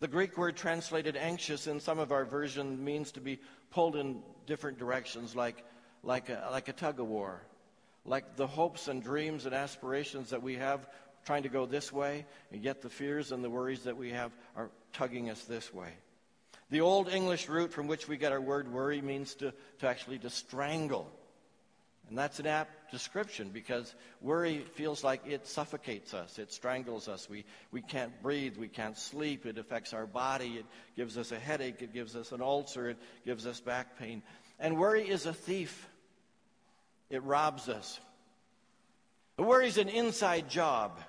The 0.02 0.08
Greek 0.08 0.38
word 0.38 0.56
translated 0.56 1.18
anxious 1.18 1.66
in 1.66 1.80
some 1.80 1.98
of 1.98 2.12
our 2.12 2.26
versions 2.26 2.80
means 2.80 3.12
to 3.14 3.22
be 3.22 3.40
pulled 3.72 3.96
in 3.96 4.22
different 4.46 4.78
directions, 4.78 5.36
like, 5.36 5.66
like, 6.04 6.30
a, 6.30 6.50
like 6.52 6.68
a 6.68 6.74
tug 6.74 7.00
of 7.00 7.08
war. 7.08 7.42
Like 8.06 8.36
the 8.36 8.46
hopes 8.46 8.88
and 8.88 9.02
dreams 9.02 9.48
and 9.48 9.56
aspirations 9.56 10.30
that 10.30 10.44
we 10.44 10.58
have 10.58 10.88
trying 11.26 11.44
to 11.44 11.50
go 11.50 11.66
this 11.66 11.92
way, 11.92 12.26
and 12.52 12.64
yet 12.64 12.82
the 12.82 12.90
fears 12.90 13.32
and 13.32 13.44
the 13.44 13.50
worries 13.50 13.84
that 13.84 13.98
we 13.98 14.12
have 14.12 14.32
are 14.56 14.70
tugging 14.94 15.30
us 15.30 15.44
this 15.44 15.74
way. 15.74 15.90
The 16.70 16.82
Old 16.82 17.10
English 17.10 17.50
root 17.50 17.74
from 17.74 17.88
which 17.88 18.08
we 18.08 18.18
get 18.18 18.32
our 18.32 18.42
word 18.42 18.72
worry 18.72 19.02
means 19.02 19.36
to, 19.36 19.54
to 19.80 19.88
actually 19.88 20.20
to 20.20 20.30
strangle. 20.30 21.12
And 22.10 22.18
that's 22.18 22.40
an 22.40 22.46
apt 22.46 22.92
description 22.92 23.50
because 23.50 23.94
worry 24.22 24.60
feels 24.76 25.04
like 25.04 25.22
it 25.28 25.48
suffocates 25.48 26.14
us, 26.14 26.38
it 26.38 26.52
strangles 26.52 27.08
us. 27.08 27.28
We, 27.28 27.46
we 27.72 27.82
can't 27.82 28.22
breathe, 28.22 28.58
we 28.58 28.68
can't 28.68 28.98
sleep, 28.98 29.46
it 29.46 29.58
affects 29.58 29.94
our 29.94 30.06
body, 30.06 30.58
it 30.60 30.66
gives 30.96 31.18
us 31.18 31.32
a 31.32 31.40
headache, 31.40 31.82
it 31.82 31.94
gives 31.94 32.16
us 32.16 32.32
an 32.32 32.42
ulcer, 32.42 32.90
it 32.90 32.98
gives 33.26 33.48
us 33.48 33.60
back 33.60 33.98
pain. 33.98 34.22
And 34.60 34.78
worry 34.78 35.08
is 35.08 35.26
a 35.26 35.34
thief, 35.34 35.88
it 37.10 37.24
robs 37.24 37.70
us. 37.70 38.00
Worry 39.38 39.68
is 39.68 39.78
an 39.78 39.90
inside 39.90 40.48
job, 40.48 41.00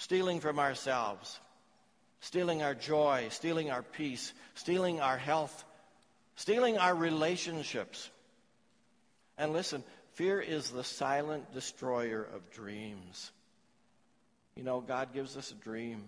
stealing 0.00 0.40
from 0.40 0.58
ourselves 0.58 1.38
stealing 2.20 2.62
our 2.62 2.74
joy, 2.74 3.26
stealing 3.30 3.70
our 3.70 3.82
peace, 3.82 4.32
stealing 4.54 5.00
our 5.00 5.16
health, 5.16 5.64
stealing 6.36 6.78
our 6.78 6.94
relationships. 6.94 8.10
And 9.38 9.52
listen, 9.52 9.82
fear 10.12 10.40
is 10.40 10.70
the 10.70 10.84
silent 10.84 11.52
destroyer 11.52 12.26
of 12.34 12.50
dreams. 12.50 13.32
You 14.54 14.62
know, 14.62 14.80
God 14.80 15.14
gives 15.14 15.36
us 15.36 15.50
a 15.50 15.54
dream. 15.54 16.04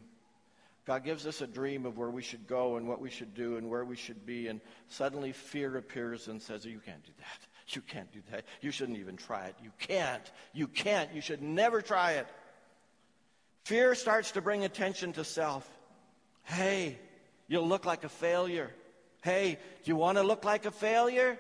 God 0.85 1.05
gives 1.05 1.27
us 1.27 1.41
a 1.41 1.47
dream 1.47 1.87
of 1.87 1.97
where 1.97 2.11
we 2.11 2.23
should 2.23 2.47
go 2.47 2.77
and 2.77 2.89
what 2.89 3.01
we 3.01 3.09
should 3.09 3.35
do 3.35 3.57
and 3.57 3.71
where 3.71 3.85
we 3.85 3.97
should 3.97 4.27
be, 4.27 4.49
and 4.49 4.61
suddenly 4.89 5.33
fear 5.33 5.77
appears 5.77 6.29
and 6.29 6.43
says, 6.43 6.65
You 6.65 6.81
can't 6.85 7.05
do 7.05 7.13
that. 7.19 7.49
You 7.69 7.81
can't 7.81 8.13
do 8.13 8.21
that. 8.33 8.45
You 8.61 8.73
shouldn't 8.73 8.99
even 8.99 9.17
try 9.17 9.47
it. 9.47 9.55
You 9.63 9.71
can't. 9.79 10.31
You 10.53 10.67
can't. 10.67 11.15
You 11.15 11.21
should 11.21 11.41
never 11.41 11.81
try 11.81 12.15
it. 12.15 12.27
Fear 13.65 13.95
starts 13.95 14.33
to 14.33 14.41
bring 14.41 14.65
attention 14.65 15.13
to 15.15 15.25
self. 15.25 15.69
Hey, 16.45 16.99
you'll 17.49 17.69
look 17.69 17.85
like 17.85 18.05
a 18.05 18.09
failure. 18.09 18.71
Hey, 19.23 19.59
do 19.85 19.91
you 19.91 19.97
want 19.97 20.19
to 20.19 20.25
look 20.25 20.45
like 20.45 20.67
a 20.67 20.71
failure? 20.71 21.39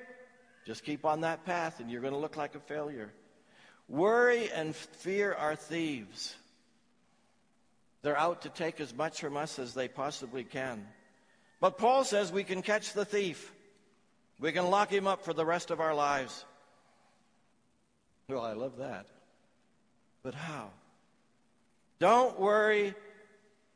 Just 0.64 0.84
keep 0.84 1.04
on 1.04 1.22
that 1.22 1.44
path 1.44 1.80
and 1.80 1.90
you're 1.90 2.00
going 2.00 2.12
to 2.12 2.18
look 2.18 2.36
like 2.36 2.54
a 2.54 2.60
failure. 2.60 3.12
Worry 3.88 4.50
and 4.52 4.74
fear 4.74 5.32
are 5.32 5.56
thieves. 5.56 6.36
They're 8.02 8.18
out 8.18 8.42
to 8.42 8.48
take 8.48 8.80
as 8.80 8.94
much 8.94 9.20
from 9.20 9.36
us 9.36 9.58
as 9.58 9.74
they 9.74 9.88
possibly 9.88 10.44
can. 10.44 10.86
But 11.60 11.78
Paul 11.78 12.04
says 12.04 12.32
we 12.32 12.44
can 12.44 12.62
catch 12.62 12.92
the 12.92 13.04
thief. 13.04 13.52
We 14.40 14.52
can 14.52 14.70
lock 14.70 14.90
him 14.90 15.06
up 15.06 15.24
for 15.24 15.32
the 15.32 15.46
rest 15.46 15.70
of 15.70 15.80
our 15.80 15.94
lives. 15.94 16.44
Well, 18.28 18.44
I 18.44 18.54
love 18.54 18.78
that. 18.78 19.06
But 20.22 20.34
how? 20.34 20.70
Don't 22.02 22.40
worry 22.40 22.96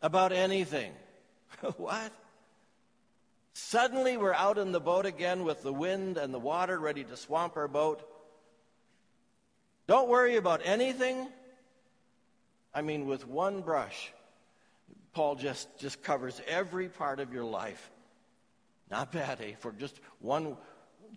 about 0.03 0.33
anything. 0.33 0.93
what? 1.77 2.11
Suddenly 3.53 4.17
we're 4.17 4.35
out 4.35 4.59
in 4.59 4.73
the 4.73 4.81
boat 4.81 5.07
again 5.07 5.45
with 5.45 5.63
the 5.63 5.73
wind 5.73 6.17
and 6.19 6.35
the 6.35 6.39
water 6.41 6.77
ready 6.77 7.05
to 7.05 7.17
swamp 7.17 7.57
our 7.57 7.69
boat. 7.69 8.03
Don't 9.87 10.09
worry 10.09 10.35
about 10.35 10.61
anything. 10.65 11.29
I 12.75 12.83
mean, 12.83 13.07
with 13.07 13.29
one 13.29 13.61
brush, 13.61 14.13
Paul 15.13 15.37
just, 15.37 15.69
just 15.79 16.03
covers 16.03 16.43
every 16.49 16.89
part 16.89 17.21
of 17.21 17.33
your 17.33 17.45
life. 17.45 17.93
Not 18.91 19.13
bad, 19.13 19.41
eh? 19.41 19.53
For 19.61 19.71
just 19.71 20.01
one, 20.19 20.57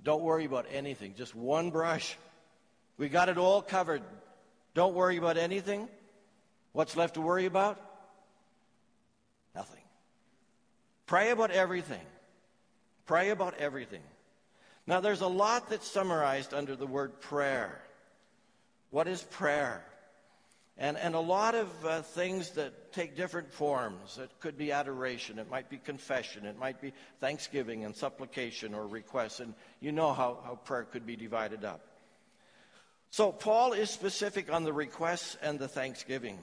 don't 0.03 0.21
worry 0.21 0.45
about 0.45 0.67
anything. 0.71 1.15
Just 1.17 1.33
one 1.33 1.71
brush. 1.71 2.15
We 2.99 3.09
got 3.09 3.29
it 3.29 3.39
all 3.39 3.63
covered. 3.63 4.03
Don't 4.75 4.93
worry 4.93 5.17
about 5.17 5.37
anything. 5.37 5.89
What's 6.71 6.95
left 6.95 7.15
to 7.15 7.21
worry 7.21 7.45
about? 7.45 7.79
Nothing. 9.55 9.83
Pray 11.05 11.31
about 11.31 11.51
everything. 11.51 12.05
Pray 13.05 13.31
about 13.31 13.55
everything. 13.57 14.03
Now, 14.85 14.99
there's 14.99 15.21
a 15.21 15.27
lot 15.27 15.69
that's 15.69 15.87
summarized 15.87 16.53
under 16.53 16.75
the 16.75 16.87
word 16.87 17.19
prayer. 17.21 17.81
What 18.91 19.07
is 19.07 19.21
prayer? 19.21 19.83
And, 20.77 20.97
and 20.97 21.13
a 21.13 21.19
lot 21.19 21.55
of 21.55 21.67
uh, 21.85 22.01
things 22.01 22.51
that 22.51 22.93
take 22.93 23.15
different 23.17 23.51
forms. 23.51 24.17
It 24.17 24.31
could 24.39 24.57
be 24.57 24.71
adoration, 24.71 25.37
it 25.37 25.49
might 25.49 25.69
be 25.69 25.77
confession, 25.77 26.45
it 26.45 26.57
might 26.57 26.79
be 26.81 26.93
thanksgiving 27.19 27.83
and 27.83 27.95
supplication 27.95 28.73
or 28.73 28.87
requests. 28.87 29.41
And 29.41 29.53
you 29.81 29.91
know 29.91 30.13
how, 30.13 30.39
how 30.45 30.55
prayer 30.55 30.85
could 30.85 31.05
be 31.05 31.15
divided 31.15 31.65
up. 31.65 31.81
So, 33.11 33.31
Paul 33.31 33.73
is 33.73 33.89
specific 33.89 34.51
on 34.51 34.63
the 34.63 34.73
requests 34.73 35.35
and 35.41 35.59
the 35.59 35.67
thanksgiving. 35.67 36.39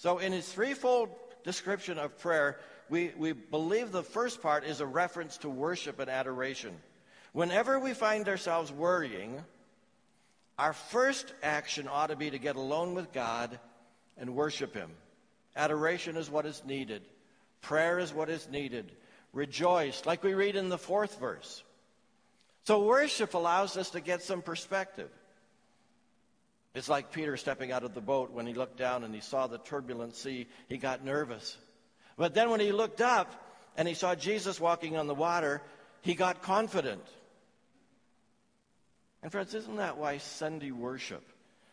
So, 0.00 0.16
in 0.16 0.32
his 0.32 0.50
threefold 0.50 1.10
description 1.44 1.98
of 1.98 2.16
prayer, 2.16 2.58
we, 2.88 3.12
we 3.18 3.32
believe 3.32 3.92
the 3.92 4.02
first 4.02 4.40
part 4.40 4.64
is 4.64 4.80
a 4.80 4.86
reference 4.86 5.36
to 5.38 5.50
worship 5.50 5.98
and 6.00 6.08
adoration. 6.08 6.74
Whenever 7.34 7.78
we 7.78 7.92
find 7.92 8.26
ourselves 8.26 8.72
worrying, 8.72 9.44
our 10.58 10.72
first 10.72 11.34
action 11.42 11.86
ought 11.86 12.06
to 12.06 12.16
be 12.16 12.30
to 12.30 12.38
get 12.38 12.56
alone 12.56 12.94
with 12.94 13.12
God 13.12 13.60
and 14.16 14.34
worship 14.34 14.72
Him. 14.72 14.90
Adoration 15.54 16.16
is 16.16 16.30
what 16.30 16.46
is 16.46 16.62
needed, 16.64 17.02
prayer 17.60 17.98
is 17.98 18.14
what 18.14 18.30
is 18.30 18.48
needed. 18.48 18.92
Rejoice, 19.34 20.06
like 20.06 20.24
we 20.24 20.32
read 20.32 20.56
in 20.56 20.70
the 20.70 20.78
fourth 20.78 21.20
verse. 21.20 21.62
So, 22.64 22.82
worship 22.84 23.34
allows 23.34 23.76
us 23.76 23.90
to 23.90 24.00
get 24.00 24.22
some 24.22 24.40
perspective. 24.40 25.10
It's 26.74 26.88
like 26.88 27.10
Peter 27.12 27.36
stepping 27.36 27.72
out 27.72 27.82
of 27.82 27.94
the 27.94 28.00
boat 28.00 28.30
when 28.30 28.46
he 28.46 28.54
looked 28.54 28.76
down 28.76 29.02
and 29.02 29.14
he 29.14 29.20
saw 29.20 29.46
the 29.46 29.58
turbulent 29.58 30.14
sea, 30.14 30.46
he 30.68 30.76
got 30.76 31.04
nervous. 31.04 31.56
But 32.16 32.34
then 32.34 32.50
when 32.50 32.60
he 32.60 32.70
looked 32.70 33.00
up 33.00 33.48
and 33.76 33.88
he 33.88 33.94
saw 33.94 34.14
Jesus 34.14 34.60
walking 34.60 34.96
on 34.96 35.06
the 35.06 35.14
water, 35.14 35.62
he 36.02 36.14
got 36.14 36.42
confident. 36.42 37.02
And, 39.22 39.32
friends, 39.32 39.54
isn't 39.54 39.76
that 39.76 39.98
why 39.98 40.18
Sunday 40.18 40.70
worship 40.70 41.24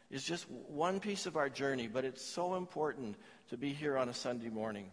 is 0.09 0.23
just 0.23 0.49
one 0.49 0.99
piece 0.99 1.25
of 1.25 1.37
our 1.37 1.49
journey, 1.49 1.87
but 1.87 2.05
it's 2.05 2.25
so 2.25 2.55
important 2.55 3.15
to 3.49 3.57
be 3.57 3.73
here 3.73 3.97
on 3.97 4.09
a 4.09 4.13
Sunday 4.13 4.49
morning 4.49 4.89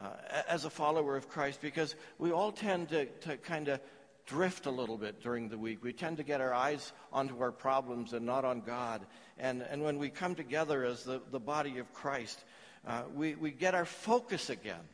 uh, 0.00 0.10
as 0.48 0.64
a 0.64 0.70
follower 0.70 1.16
of 1.16 1.28
Christ 1.28 1.60
because 1.60 1.94
we 2.18 2.30
all 2.30 2.52
tend 2.52 2.90
to, 2.90 3.06
to 3.06 3.36
kind 3.38 3.68
of 3.68 3.80
drift 4.26 4.66
a 4.66 4.70
little 4.70 4.96
bit 4.96 5.22
during 5.22 5.48
the 5.48 5.58
week. 5.58 5.82
We 5.82 5.92
tend 5.92 6.16
to 6.18 6.22
get 6.22 6.40
our 6.40 6.54
eyes 6.54 6.92
onto 7.12 7.40
our 7.40 7.52
problems 7.52 8.12
and 8.12 8.24
not 8.24 8.44
on 8.44 8.60
God. 8.60 9.04
And, 9.38 9.62
and 9.62 9.82
when 9.82 9.98
we 9.98 10.10
come 10.10 10.34
together 10.34 10.84
as 10.84 11.04
the, 11.04 11.20
the 11.30 11.40
body 11.40 11.78
of 11.78 11.92
Christ, 11.92 12.42
uh, 12.86 13.02
we, 13.14 13.34
we 13.34 13.50
get 13.50 13.74
our 13.74 13.84
focus 13.84 14.50
again. 14.50 14.84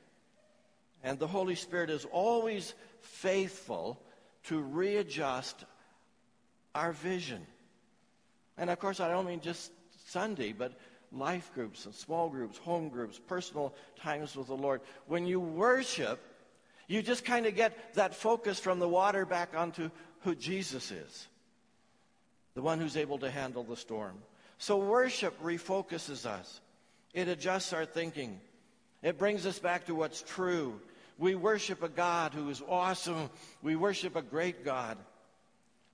And 1.03 1.19
the 1.19 1.27
Holy 1.27 1.55
Spirit 1.55 1.91
is 1.91 2.07
always 2.11 2.75
faithful 3.01 4.01
to 4.45 4.59
readjust 4.59 5.65
our 6.75 6.93
vision. 6.93 7.47
And 8.57 8.71
of 8.71 8.79
course, 8.79 9.01
I 9.01 9.09
don't 9.09 9.27
mean 9.27 9.41
just 9.41 9.71
Sunday, 10.07 10.53
but 10.53 10.79
life 11.13 11.51
groups 11.55 11.87
and 11.87 11.95
small 11.95 12.29
groups, 12.29 12.59
home 12.59 12.89
groups, 12.89 13.21
personal 13.27 13.75
times 14.01 14.37
with 14.37 14.49
the 14.49 14.57
Lord. 14.57 14.81
When 15.07 15.27
you 15.27 15.41
worship, 15.41 16.21
you 16.89 17.03
just 17.03 17.25
kind 17.25 17.47
of 17.47 17.55
get 17.55 17.95
that 17.95 18.15
focus 18.15 18.59
from 18.59 18.79
the 18.79 18.89
water 18.89 19.25
back 19.25 19.55
onto 19.55 19.91
who 20.21 20.35
Jesus 20.35 20.91
is, 20.91 21.29
the 22.55 22.63
one 22.63 22.81
who's 22.81 22.97
able 22.97 23.19
to 23.19 23.31
handle 23.31 23.63
the 23.63 23.77
storm. 23.77 24.19
So 24.59 24.79
worship 24.79 25.41
refocuses 25.43 26.27
us, 26.27 26.61
it 27.15 27.29
adjusts 27.29 27.73
our 27.73 27.85
thinking, 27.85 28.41
it 29.03 29.19
brings 29.19 29.47
us 29.47 29.59
back 29.59 29.87
to 29.87 29.95
what's 29.95 30.23
true. 30.23 30.81
We 31.19 31.35
worship 31.35 31.83
a 31.83 31.89
God 31.89 32.33
who 32.33 32.49
is 32.49 32.63
awesome. 32.69 33.31
We 33.61 33.75
worship 33.75 34.15
a 34.15 34.23
great 34.23 34.65
God. 34.65 34.97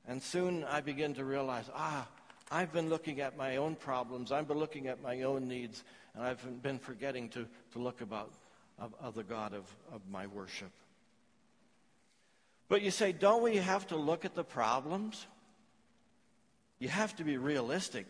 And 0.06 0.22
soon 0.22 0.64
I 0.64 0.80
begin 0.82 1.14
to 1.14 1.24
realize, 1.24 1.64
ah, 1.74 2.06
I've 2.50 2.72
been 2.72 2.90
looking 2.90 3.20
at 3.20 3.36
my 3.36 3.56
own 3.56 3.74
problems, 3.74 4.32
I've 4.32 4.46
been 4.46 4.58
looking 4.58 4.86
at 4.86 5.02
my 5.02 5.22
own 5.22 5.48
needs, 5.48 5.82
and 6.14 6.22
I've 6.22 6.62
been 6.62 6.78
forgetting 6.78 7.30
to, 7.30 7.46
to 7.72 7.78
look 7.78 8.02
about 8.02 8.32
of, 8.78 8.94
of 9.00 9.14
the 9.14 9.22
God 9.22 9.54
of, 9.54 9.64
of 9.92 10.02
my 10.10 10.26
worship. 10.26 10.70
But 12.74 12.82
you 12.82 12.90
say, 12.90 13.12
don't 13.12 13.44
we 13.44 13.58
have 13.58 13.86
to 13.86 13.96
look 13.96 14.24
at 14.24 14.34
the 14.34 14.42
problems? 14.42 15.28
You 16.80 16.88
have 16.88 17.14
to 17.18 17.22
be 17.22 17.36
realistic. 17.36 18.04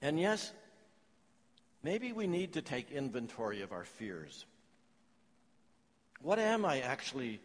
And 0.00 0.20
yes, 0.20 0.52
maybe 1.82 2.12
we 2.12 2.28
need 2.28 2.52
to 2.52 2.62
take 2.62 2.92
inventory 2.92 3.62
of 3.62 3.72
our 3.72 3.82
fears. 3.82 4.46
What 6.22 6.38
am 6.38 6.64
I 6.64 6.82
actually 6.82 7.40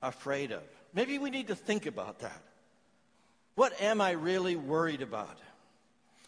afraid 0.00 0.52
of? 0.52 0.62
Maybe 0.94 1.18
we 1.18 1.30
need 1.30 1.48
to 1.48 1.56
think 1.56 1.86
about 1.86 2.20
that. 2.20 2.42
What 3.56 3.72
am 3.82 4.00
I 4.00 4.12
really 4.12 4.54
worried 4.54 5.02
about? 5.02 5.36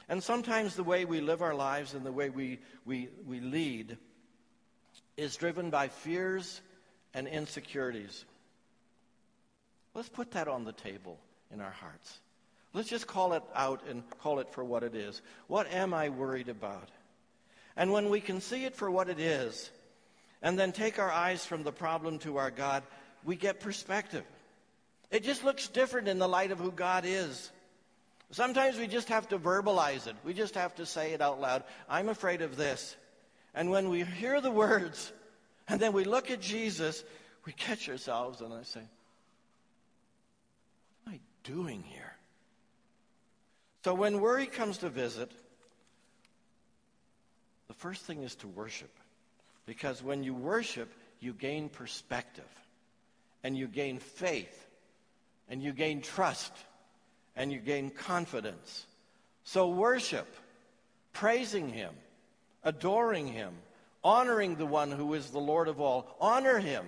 And 0.09 0.21
sometimes 0.21 0.75
the 0.75 0.83
way 0.83 1.05
we 1.05 1.21
live 1.21 1.43
our 1.43 1.55
lives 1.55 1.95
and 1.95 2.05
the 2.05 2.11
way 2.11 2.29
we, 2.29 2.59
we, 2.85 3.09
we 3.25 3.39
lead 3.39 3.99
is 5.21 5.37
driven 5.37 5.71
by 5.71 5.89
fears 5.89 6.61
and 7.13 7.29
insecurities. 7.29 8.25
Let's 9.95 10.09
put 10.09 10.31
that 10.33 10.49
on 10.49 10.65
the 10.65 10.73
table 10.73 11.19
in 11.53 11.61
our 11.61 11.71
hearts. 11.71 12.19
Let's 12.73 12.89
just 12.89 13.07
call 13.07 13.35
it 13.35 13.43
out 13.55 13.83
and 13.89 14.03
call 14.21 14.39
it 14.39 14.49
for 14.53 14.65
what 14.65 14.83
it 14.83 14.95
is. 14.95 15.21
What 15.49 15.71
am 15.73 15.93
I 15.93 16.09
worried 16.09 16.49
about? 16.49 16.89
And 17.77 17.93
when 17.93 18.09
we 18.09 18.21
can 18.21 18.41
see 18.41 18.65
it 18.65 18.77
for 18.77 18.91
what 18.91 19.09
it 19.09 19.19
is, 19.19 19.71
and 20.43 20.59
then 20.59 20.73
take 20.73 20.99
our 20.99 21.11
eyes 21.11 21.45
from 21.45 21.65
the 21.65 21.73
problem 21.73 22.19
to 22.21 22.39
our 22.39 22.51
God, 22.51 22.83
we 23.25 23.37
get 23.37 23.61
perspective. 23.61 24.25
It 25.11 25.25
just 25.25 25.45
looks 25.45 25.69
different 25.69 26.09
in 26.09 26.19
the 26.19 26.29
light 26.29 26.51
of 26.51 26.59
who 26.59 26.71
God 26.71 27.05
is. 27.07 27.51
Sometimes 28.31 28.79
we 28.79 28.87
just 28.87 29.09
have 29.09 29.29
to 29.31 29.39
verbalize 29.39 30.07
it. 30.07 30.15
We 30.25 30.33
just 30.33 30.55
have 30.55 30.77
to 30.77 30.87
say 30.87 31.13
it 31.13 31.21
out 31.21 31.41
loud. 31.41 31.65
I'm 31.89 32.09
afraid 32.09 32.43
of 32.43 32.57
this. 32.57 32.97
And 33.55 33.71
when 33.71 33.89
we 33.89 34.05
hear 34.05 34.41
the 34.41 34.51
words 34.51 35.13
and 35.69 35.81
then 35.81 35.93
we 35.93 36.05
look 36.05 36.31
at 36.31 36.41
Jesus, 36.41 37.05
we 37.45 37.53
catch 37.53 37.89
ourselves 37.89 38.41
and 38.41 38.53
I 38.53 38.63
say, 38.63 38.83
What 41.05 41.15
am 41.15 41.15
I 41.15 41.21
doing 41.45 41.83
here? 41.83 42.17
So 43.85 43.95
when 43.95 44.21
worry 44.21 44.47
comes 44.47 44.79
to 44.79 44.89
visit, 44.89 45.33
the 47.69 47.75
first 47.75 48.03
thing 48.03 48.23
is 48.23 48.35
to 48.37 48.49
worship. 48.49 48.91
Because 49.67 50.03
when 50.03 50.23
you 50.23 50.35
worship, 50.35 50.93
you 51.21 51.33
gain 51.33 51.69
perspective 51.69 52.45
and 53.43 53.57
you 53.57 53.69
gain 53.69 53.99
faith 53.99 54.67
and 55.49 55.63
you 55.63 55.73
gain 55.73 56.03
trust 56.03 56.53
and 57.37 57.53
you 57.53 57.59
gain 57.59 57.91
confidence. 57.91 58.87
So 59.45 59.69
worship, 59.69 60.27
praising 61.13 61.69
Him, 61.69 61.95
adoring 62.65 63.27
Him, 63.27 63.55
honoring 64.03 64.57
the 64.57 64.67
one 64.67 64.91
who 64.91 65.15
is 65.15 65.31
the 65.31 65.39
Lord 65.39 65.69
of 65.69 65.81
all. 65.81 66.17
Honor 66.21 66.59
Him, 66.59 66.85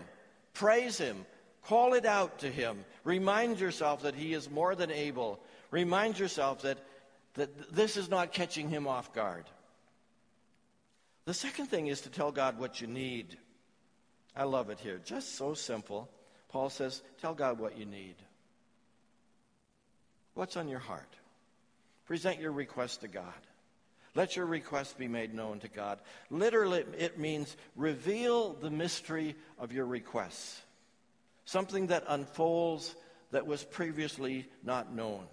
praise 0.55 0.99
Him, 0.99 1.25
Call 1.65 1.95
it 1.95 2.05
out 2.05 2.41
to 2.41 2.51
Him. 2.51 2.85
Remind 3.05 3.61
yourself 3.61 4.03
that 4.03 4.15
He 4.15 4.35
is 4.35 4.51
more 4.51 4.75
than 4.75 4.91
able. 4.91 5.41
Remind 5.71 6.19
yourself 6.19 6.63
that, 6.63 6.79
that 7.35 7.75
this 7.75 7.97
is 7.97 8.09
not 8.09 8.33
catching 8.33 8.69
Him 8.69 8.87
off 8.89 9.13
guard. 9.13 9.45
The 11.25 11.35
second 11.35 11.67
thing 11.67 11.87
is 11.87 12.01
to 12.03 12.11
tell 12.11 12.33
God 12.33 12.59
what 12.59 12.81
you 12.81 12.89
need. 12.89 13.37
I 14.35 14.45
love 14.45 14.71
it 14.71 14.81
here. 14.81 15.01
Just 15.05 15.37
so 15.37 15.55
simple. 15.55 16.11
Paul 16.49 16.69
says, 16.69 17.01
Tell 17.21 17.35
God 17.35 17.61
what 17.61 17.79
you 17.79 17.87
need. 17.87 18.17
What's 20.35 20.57
on 20.57 20.69
your 20.69 20.81
heart? 20.81 21.15
Present 22.07 22.41
your 22.41 22.53
request 22.53 23.03
to 23.03 23.09
God. 23.09 23.33
Let 24.15 24.37
your 24.37 24.45
request 24.45 24.99
be 24.99 25.09
made 25.09 25.33
known 25.33 25.61
to 25.61 25.69
God. 25.69 25.99
Literally, 26.31 26.85
it 26.99 27.19
means 27.19 27.57
reveal 27.77 28.53
the 28.53 28.71
mystery 28.71 29.35
of 29.59 29.73
your 29.73 29.87
requests. 29.87 30.61
Something 31.47 31.87
that 31.87 32.05
unfolds 32.07 32.95
that 33.31 33.47
was 33.47 33.65
previously 33.65 34.47
not 34.63 34.95
known. 34.95 35.25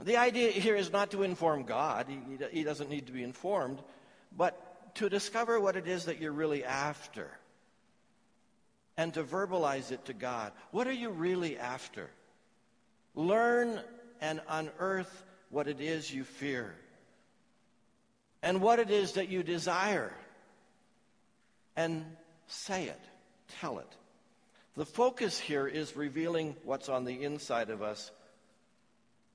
The 0.00 0.16
idea 0.16 0.50
here 0.50 0.76
is 0.76 0.92
not 0.92 1.10
to 1.10 1.22
inform 1.22 1.64
God, 1.64 2.06
he, 2.08 2.20
he 2.50 2.64
doesn't 2.64 2.88
need 2.88 3.06
to 3.08 3.12
be 3.12 3.22
informed, 3.22 3.80
but 4.34 4.94
to 4.94 5.08
discover 5.08 5.60
what 5.60 5.76
it 5.76 5.86
is 5.86 6.06
that 6.06 6.20
you're 6.20 6.32
really 6.32 6.64
after 6.64 7.30
and 8.96 9.12
to 9.14 9.22
verbalize 9.22 9.92
it 9.92 10.06
to 10.06 10.12
God. 10.12 10.52
What 10.70 10.86
are 10.86 10.92
you 10.92 11.10
really 11.10 11.58
after? 11.58 12.08
Learn 13.14 13.80
and 14.20 14.40
unearth 14.48 15.24
what 15.50 15.68
it 15.68 15.80
is 15.80 16.12
you 16.12 16.24
fear 16.24 16.74
and 18.42 18.60
what 18.60 18.78
it 18.78 18.90
is 18.90 19.12
that 19.12 19.28
you 19.28 19.42
desire. 19.42 20.12
And 21.76 22.04
say 22.46 22.84
it, 22.84 23.00
tell 23.60 23.78
it. 23.78 23.96
The 24.76 24.86
focus 24.86 25.38
here 25.38 25.66
is 25.66 25.96
revealing 25.96 26.56
what's 26.64 26.88
on 26.88 27.04
the 27.04 27.24
inside 27.24 27.70
of 27.70 27.82
us. 27.82 28.10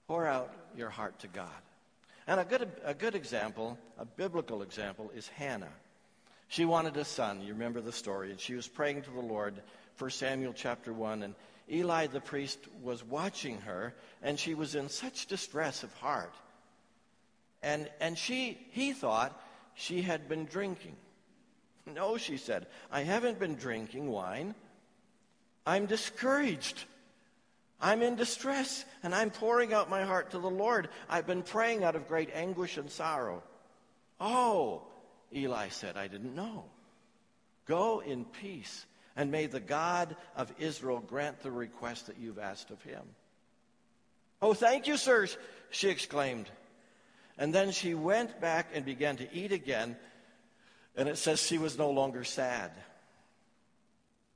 Pour 0.08 0.26
out 0.26 0.54
your 0.76 0.90
heart 0.90 1.20
to 1.20 1.28
God. 1.28 1.50
And 2.28 2.40
a 2.40 2.46
good, 2.46 2.70
a 2.86 2.94
good 2.94 3.16
example, 3.16 3.78
a 3.98 4.06
biblical 4.06 4.62
example, 4.62 5.12
is 5.16 5.28
Hannah. 5.28 5.74
She 6.48 6.66
wanted 6.66 6.96
a 6.98 7.04
son. 7.04 7.42
You 7.42 7.54
remember 7.54 7.82
the 7.82 7.92
story. 7.92 8.32
And 8.32 8.40
she 8.40 8.54
was 8.54 8.68
praying 8.68 9.02
to 9.02 9.12
the 9.12 9.20
Lord, 9.20 9.56
1 9.98 10.10
Samuel 10.12 10.54
chapter 10.54 10.94
1. 10.94 11.24
And 11.24 11.36
Eli 11.72 12.08
the 12.08 12.22
priest 12.22 12.60
was 12.82 13.04
watching 13.04 13.60
her, 13.62 13.94
and 14.22 14.40
she 14.40 14.54
was 14.54 14.76
in 14.76 14.90
such 14.90 15.28
distress 15.28 15.84
of 15.84 15.94
heart. 15.96 16.34
And, 17.64 17.90
and 18.00 18.18
she, 18.18 18.60
he 18.72 18.94
thought 18.94 19.42
she 19.74 20.02
had 20.02 20.30
been 20.30 20.46
drinking. 20.46 20.96
No, 21.86 22.18
she 22.18 22.38
said, 22.38 22.68
I 22.92 23.02
haven't 23.02 23.40
been 23.40 23.56
drinking 23.56 24.08
wine. 24.10 24.54
I'm 25.66 25.86
discouraged. 25.86 26.84
I'm 27.82 28.02
in 28.02 28.16
distress, 28.16 28.86
and 29.02 29.14
I'm 29.14 29.30
pouring 29.30 29.74
out 29.74 29.90
my 29.90 30.04
heart 30.04 30.32
to 30.32 30.40
the 30.40 30.50
Lord. 30.50 30.90
I've 31.10 31.28
been 31.28 31.44
praying 31.44 31.84
out 31.84 31.96
of 31.96 32.08
great 32.08 32.30
anguish 32.34 32.78
and 32.78 32.90
sorrow. 32.90 33.44
Oh, 34.20 34.84
Eli 35.34 35.70
said, 35.70 35.98
I 35.98 36.08
didn't 36.08 36.36
know. 36.36 36.66
Go 37.66 38.02
in 38.02 38.26
peace 38.26 38.86
and 39.16 39.32
may 39.32 39.46
the 39.46 39.60
God 39.60 40.16
of 40.36 40.52
Israel 40.60 41.04
grant 41.06 41.42
the 41.42 41.52
request 41.52 42.08
that 42.08 42.18
you've 42.18 42.40
asked 42.40 42.72
of 42.72 42.82
him. 42.84 43.04
Oh, 44.42 44.54
thank 44.54 44.88
you, 44.88 44.98
sir, 44.98 45.28
she 45.70 45.90
exclaimed. 45.90 46.50
And 47.38 47.54
then 47.54 47.72
she 47.72 47.94
went 47.94 48.40
back 48.40 48.70
and 48.74 48.86
began 48.86 49.18
to 49.18 49.34
eat 49.34 49.52
again, 49.52 49.98
and 50.96 51.10
it 51.10 51.18
says 51.18 51.42
she 51.42 51.58
was 51.58 51.78
no 51.78 51.90
longer 51.90 52.24
sad. 52.24 52.72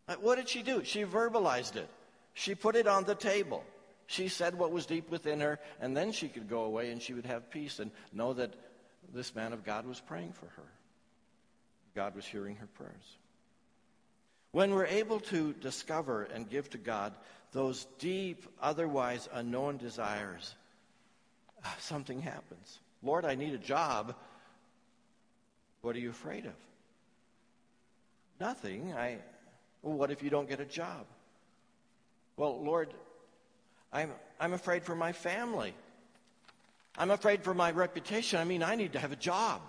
Uh, 0.08 0.16
what 0.16 0.36
did 0.36 0.50
she 0.50 0.64
do? 0.64 0.84
She 0.84 1.04
verbalized 1.04 1.76
it. 1.76 1.90
She 2.34 2.56
put 2.56 2.76
it 2.76 2.88
on 2.88 3.04
the 3.04 3.16
table. 3.16 3.64
She 4.08 4.30
said 4.30 4.58
what 4.58 4.72
was 4.72 4.86
deep 4.86 5.10
within 5.10 5.42
her, 5.42 5.60
and 5.82 5.96
then 5.96 6.12
she 6.12 6.30
could 6.30 6.50
go 6.50 6.62
away 6.62 6.92
and 6.92 7.02
she 7.02 7.14
would 7.14 7.26
have 7.26 7.52
peace 7.52 7.80
and 7.80 7.92
know 8.14 8.34
that 8.34 8.54
this 9.14 9.36
man 9.36 9.54
of 9.54 9.66
God 9.66 9.86
was 9.86 10.00
praying 10.00 10.32
for 10.34 10.46
her. 10.46 10.72
God 11.94 12.16
was 12.16 12.26
hearing 12.26 12.56
her 12.56 12.68
prayers. 12.68 13.18
When 14.52 14.74
we're 14.74 14.86
able 14.86 15.20
to 15.22 15.54
discover 15.54 16.24
and 16.24 16.50
give 16.50 16.70
to 16.70 16.78
God 16.78 17.14
those 17.52 17.86
deep, 18.00 18.48
otherwise 18.62 19.28
unknown 19.34 19.78
desires, 19.78 20.56
ah, 21.66 21.76
something 21.80 22.22
happens. 22.22 22.80
Lord, 23.04 23.26
I 23.26 23.36
need 23.36 23.54
a 23.54 23.60
job. 23.60 24.16
What 25.82 25.96
are 25.96 26.00
you 26.00 26.10
afraid 26.10 26.46
of? 26.46 26.54
Nothing. 28.40 28.94
I 28.94 29.18
well, 29.82 29.96
what 29.96 30.12
if 30.12 30.24
you 30.24 30.30
don't 30.30 30.50
get 30.50 30.60
a 30.60 30.66
job? 30.66 31.06
Well, 32.36 32.64
Lord, 32.64 32.94
I'm 33.92 34.12
I'm 34.40 34.54
afraid 34.54 34.84
for 34.84 34.96
my 34.96 35.12
family. 35.12 35.74
I'm 36.98 37.12
afraid 37.12 37.44
for 37.44 37.54
my 37.54 37.72
reputation. 37.72 38.40
I 38.40 38.44
mean, 38.44 38.64
I 38.64 38.76
need 38.76 38.94
to 38.94 39.00
have 39.00 39.12
a 39.12 39.18
job. 39.18 39.62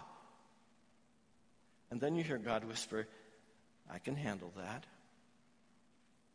And 1.91 2.01
then 2.01 2.17
you 2.17 2.23
hear 2.23 2.39
God 2.39 2.65
whisper, 2.65 3.07
I 3.91 3.99
can 3.99 4.17
handle 4.17 4.53
that. 4.57 4.85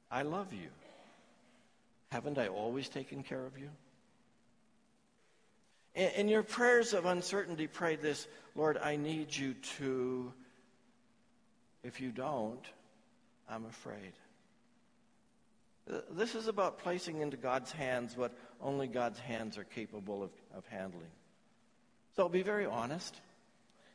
I 0.10 0.22
love 0.22 0.54
you. 0.54 0.70
Haven't 2.12 2.38
I 2.38 2.48
always 2.48 2.90
taken 2.90 3.24
care 3.24 3.44
of 3.44 3.58
you? 3.58 3.70
In, 5.96 6.28
your 6.28 6.42
prayers 6.42 6.94
of 6.94 7.06
uncertainty, 7.06 7.68
pray 7.68 7.96
this 7.96 8.28
Lord, 8.56 8.78
I 8.78 8.96
need 8.96 9.36
you 9.36 9.54
to. 9.78 10.32
If 11.84 12.00
you 12.00 12.10
don't, 12.12 12.64
I'm 13.50 13.66
afraid. 13.66 14.14
Uh, 15.92 15.98
this 16.12 16.34
is 16.34 16.48
about 16.48 16.80
placing 16.80 17.22
into 17.22 17.36
God's 17.36 17.72
hands 17.72 18.16
what 18.16 18.32
only 18.62 18.88
God's 18.88 19.20
hands 19.20 19.58
are 19.58 19.66
capable 19.66 20.24
of, 20.24 20.32
of 20.56 20.66
handling. 20.68 21.12
So 22.16 22.30
be 22.30 22.42
very 22.42 22.66
honest, 22.66 23.20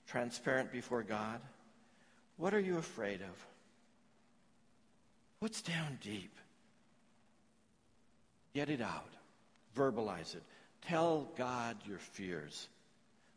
transparent 0.06 0.70
before 0.70 1.02
God. 1.02 1.40
What 2.36 2.52
are 2.52 2.60
you 2.60 2.78
afraid 2.78 3.22
of? 3.22 3.46
What's 5.40 5.62
down 5.62 5.98
deep? 6.02 6.34
Get 8.54 8.68
it 8.68 8.80
out. 8.80 9.08
Verbalize 9.76 10.34
it. 10.34 10.42
Tell 10.86 11.28
God 11.36 11.76
your 11.86 11.98
fears. 11.98 12.68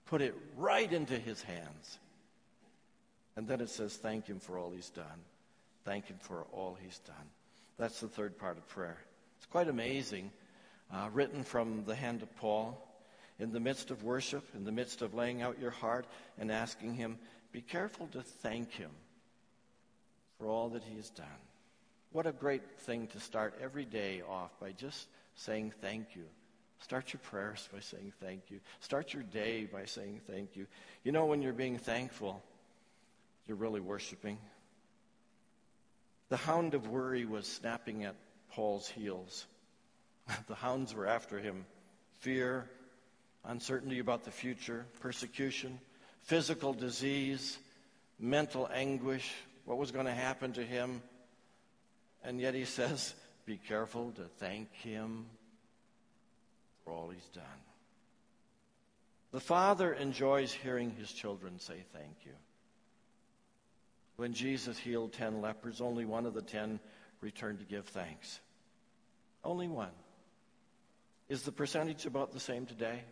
Put 0.06 0.21
it 0.21 0.36
right 0.58 0.91
into 0.91 1.17
his 1.17 1.41
hands. 1.41 1.99
And 3.36 3.47
then 3.47 3.62
it 3.62 3.69
says, 3.69 3.95
Thank 3.95 4.27
him 4.27 4.39
for 4.39 4.58
all 4.58 4.71
he's 4.71 4.89
done. 4.89 5.06
Thank 5.86 6.08
him 6.08 6.17
for 6.19 6.45
all 6.51 6.77
he's 6.82 6.99
done. 6.99 7.15
That's 7.77 7.99
the 7.99 8.08
third 8.08 8.38
part 8.38 8.58
of 8.58 8.67
prayer. 8.67 8.97
It's 9.38 9.47
quite 9.47 9.67
amazing. 9.67 10.32
Uh, 10.93 11.10
written 11.13 11.43
from 11.43 11.84
the 11.86 11.95
hand 11.95 12.21
of 12.21 12.36
Paul. 12.38 12.77
In 13.39 13.51
the 13.51 13.60
midst 13.60 13.89
of 13.89 14.04
worship, 14.04 14.43
in 14.54 14.65
the 14.65 14.71
midst 14.71 15.01
of 15.01 15.15
laying 15.15 15.41
out 15.41 15.60
your 15.60 15.71
heart 15.71 16.06
and 16.38 16.51
asking 16.51 16.93
him, 16.93 17.17
be 17.51 17.62
careful 17.62 18.08
to 18.12 18.21
thank 18.21 18.71
him 18.71 18.91
for 20.38 20.47
all 20.47 20.69
that 20.69 20.84
he 20.84 20.95
has 20.97 21.10
done. 21.10 21.25
What 22.12 22.27
a 22.27 22.32
great 22.32 22.80
thing 22.82 23.08
to 23.08 23.19
start 23.19 23.56
every 23.62 23.86
day 23.86 24.21
off 24.30 24.51
by 24.60 24.73
just 24.73 25.08
saying 25.36 25.73
thank 25.82 26.15
you. 26.15 26.25
Start 26.82 27.13
your 27.13 27.20
prayers 27.20 27.70
by 27.72 27.80
saying 27.80 28.12
thank 28.20 28.50
you. 28.50 28.60
Start 28.80 29.13
your 29.13 29.24
day 29.24 29.67
by 29.72 29.86
saying 29.86 30.22
thank 30.28 30.56
you. 30.56 30.65
You 31.04 31.12
know, 31.12 31.26
when 31.26 31.41
you're 31.41 31.54
being 31.54 31.78
thankful, 31.78 32.41
you're 33.48 33.58
really 33.58 33.80
worshiping. 33.80 34.39
The 36.30 36.38
hound 36.38 36.74
of 36.74 36.88
worry 36.88 37.26
was 37.26 37.46
snapping 37.46 38.04
at 38.04 38.15
Paul's 38.52 38.88
heels. 38.88 39.46
the 40.48 40.56
hounds 40.56 40.94
were 40.94 41.06
after 41.06 41.38
him. 41.38 41.65
Fear, 42.20 42.67
uncertainty 43.46 44.00
about 44.00 44.24
the 44.24 44.32
future, 44.32 44.86
persecution, 45.02 45.80
physical 46.22 46.74
disease, 46.74 47.60
mental 48.20 48.67
anguish, 48.74 49.32
what 49.65 49.78
was 49.78 49.91
going 49.91 50.08
to 50.08 50.13
happen 50.13 50.52
to 50.54 50.63
him. 50.63 51.04
And 52.24 52.41
yet 52.41 52.56
he 52.56 52.65
says, 52.65 53.13
be 53.46 53.58
careful 53.58 54.12
to 54.15 54.24
thank 54.39 54.74
him 54.74 55.26
for 56.84 56.91
all 56.91 57.10
he's 57.10 57.28
done. 57.34 57.44
The 59.32 59.39
Father 59.39 59.94
enjoys 59.94 60.52
hearing 60.52 60.91
his 60.91 61.12
children 61.12 61.60
say 61.60 61.84
thank 61.94 62.26
you. 62.26 62.34
When 64.17 64.34
Jesus 64.34 64.78
healed 64.78 65.13
10 65.13 65.41
lepers, 65.41 65.82
only 65.82 66.06
one 66.06 66.26
of 66.26 66.34
the 66.34 66.41
10 66.41 66.80
returned 67.22 67.60
to 67.60 67.65
give 67.65 67.86
thanks. 67.86 68.39
Only 69.44 69.67
one. 69.67 69.91
Is 71.30 71.44
the 71.44 71.52
percentage 71.52 72.06
about 72.06 72.34
the 72.34 72.39
same 72.39 72.65
today? 72.65 73.04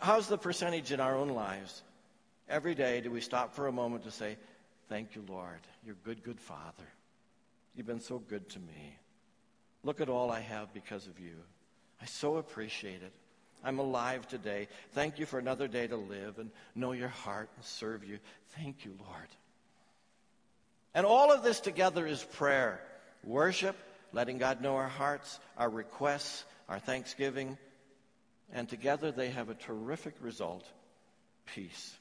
How's 0.00 0.26
the 0.26 0.38
percentage 0.38 0.90
in 0.90 1.00
our 1.00 1.14
own 1.14 1.28
lives? 1.28 1.82
Every 2.48 2.74
day, 2.74 3.00
do 3.02 3.10
we 3.10 3.20
stop 3.20 3.54
for 3.54 3.66
a 3.66 3.72
moment 3.72 4.04
to 4.04 4.10
say, 4.10 4.36
Thank 4.88 5.14
you, 5.14 5.24
Lord. 5.28 5.60
You're 5.86 5.96
good, 6.04 6.22
good 6.22 6.40
Father. 6.40 6.88
You've 7.74 7.86
been 7.86 8.00
so 8.00 8.18
good 8.18 8.48
to 8.50 8.58
me. 8.58 8.96
Look 9.84 10.00
at 10.00 10.08
all 10.08 10.30
I 10.30 10.40
have 10.40 10.74
because 10.74 11.06
of 11.06 11.18
you. 11.18 11.36
I 12.02 12.06
so 12.06 12.36
appreciate 12.36 13.02
it. 13.02 13.12
I'm 13.64 13.78
alive 13.78 14.26
today. 14.26 14.66
Thank 14.90 15.20
you 15.20 15.26
for 15.26 15.38
another 15.38 15.68
day 15.68 15.86
to 15.86 15.96
live 15.96 16.40
and 16.40 16.50
know 16.74 16.90
your 16.90 17.08
heart 17.08 17.48
and 17.54 17.64
serve 17.64 18.02
you. 18.02 18.18
Thank 18.56 18.84
you, 18.84 18.96
Lord. 18.98 19.28
And 20.94 21.06
all 21.06 21.32
of 21.32 21.44
this 21.44 21.60
together 21.60 22.04
is 22.06 22.22
prayer. 22.22 22.80
worship, 23.22 23.76
letting 24.12 24.38
God 24.38 24.60
know 24.60 24.74
our 24.74 24.88
hearts, 24.88 25.38
our 25.56 25.70
requests, 25.70 26.44
our 26.68 26.80
thanksgiving, 26.80 27.56
and 28.52 28.68
together 28.68 29.12
they 29.12 29.30
have 29.30 29.48
a 29.48 29.54
terrific 29.54 30.14
result 30.20 30.66
peace. 31.46 31.96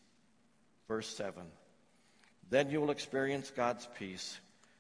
Verse 0.88 1.08
7 1.08 1.44
Then 2.50 2.72
you 2.72 2.82
will 2.82 2.90
experience 2.90 3.52
God's 3.56 3.88
peace, 4.00 4.40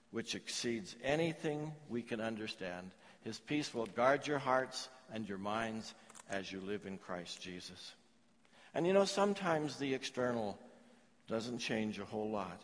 which 0.09 0.33
exceeds 0.33 0.95
anything 1.03 1.73
we 1.89 2.01
can 2.01 2.19
understand. 2.19 2.89
His 3.23 3.39
peace 3.39 3.71
will 3.71 3.85
guard 3.85 4.25
your 4.25 4.39
hearts 4.39 4.89
and 5.13 5.27
your 5.27 5.37
minds 5.37 5.93
as 6.29 6.51
you 6.51 6.59
live 6.61 6.85
in 6.85 6.97
Christ 6.97 7.41
Jesus. 7.41 7.93
And 8.73 8.87
you 8.87 8.93
know, 8.93 9.05
sometimes 9.05 9.77
the 9.77 9.93
external 9.93 10.57
doesn't 11.27 11.59
change 11.59 11.99
a 11.99 12.05
whole 12.05 12.29
lot, 12.29 12.61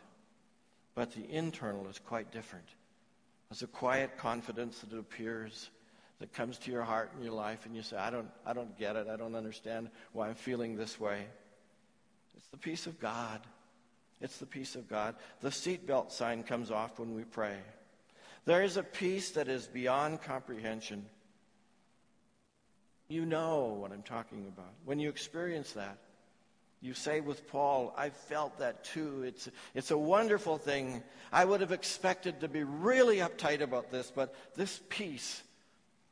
but 0.95 1.11
the 1.13 1.29
internal 1.29 1.87
is 1.87 1.99
quite 1.99 2.31
different. 2.31 2.67
There's 3.49 3.61
a 3.61 3.67
quiet 3.67 4.17
confidence 4.17 4.79
that 4.79 4.97
appears 4.97 5.69
that 6.19 6.33
comes 6.33 6.57
to 6.59 6.71
your 6.71 6.83
heart 6.83 7.11
and 7.13 7.23
your 7.23 7.33
life, 7.33 7.65
and 7.65 7.75
you 7.75 7.83
say, 7.83 7.97
I 7.97 8.09
don't, 8.09 8.29
I 8.45 8.53
don't 8.53 8.77
get 8.77 8.95
it. 8.95 9.07
I 9.07 9.15
don't 9.15 9.35
understand 9.35 9.89
why 10.13 10.29
I'm 10.29 10.35
feeling 10.35 10.75
this 10.75 10.99
way. 10.99 11.25
It's 12.35 12.47
the 12.47 12.57
peace 12.57 12.87
of 12.87 12.99
God. 12.99 13.41
It's 14.19 14.37
the 14.37 14.45
peace 14.45 14.75
of 14.75 14.89
God. 14.89 15.15
The 15.41 15.49
seatbelt 15.49 16.11
sign 16.11 16.43
comes 16.43 16.71
off 16.71 16.99
when 16.99 17.13
we 17.13 17.23
pray. 17.23 17.57
There 18.45 18.63
is 18.63 18.77
a 18.77 18.83
peace 18.83 19.31
that 19.31 19.47
is 19.47 19.67
beyond 19.67 20.21
comprehension. 20.21 21.05
You 23.07 23.25
know 23.25 23.77
what 23.79 23.91
I'm 23.91 24.03
talking 24.03 24.47
about. 24.47 24.73
When 24.85 24.99
you 24.99 25.09
experience 25.09 25.73
that, 25.73 25.97
you 26.81 26.93
say 26.93 27.21
with 27.21 27.47
Paul, 27.47 27.93
I 27.97 28.09
felt 28.09 28.59
that 28.59 28.83
too. 28.83 29.23
It's, 29.23 29.49
it's 29.73 29.91
a 29.91 29.97
wonderful 29.97 30.57
thing. 30.57 31.01
I 31.31 31.43
would 31.43 31.61
have 31.61 31.71
expected 31.71 32.41
to 32.41 32.47
be 32.47 32.63
really 32.63 33.17
uptight 33.17 33.61
about 33.61 33.91
this, 33.91 34.11
but 34.13 34.35
this 34.55 34.79
peace, 34.89 35.41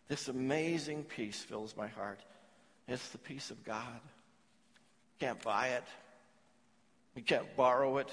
this 0.07 0.27
amazing 0.27 1.03
peace 1.03 1.41
fills 1.41 1.75
my 1.77 1.87
heart. 1.87 2.19
It's 2.87 3.09
the 3.09 3.17
peace 3.17 3.51
of 3.51 3.63
God. 3.63 3.99
Can't 5.19 5.41
buy 5.41 5.69
it. 5.69 5.83
You 7.15 7.21
can't 7.21 7.55
borrow 7.55 7.97
it. 7.97 8.09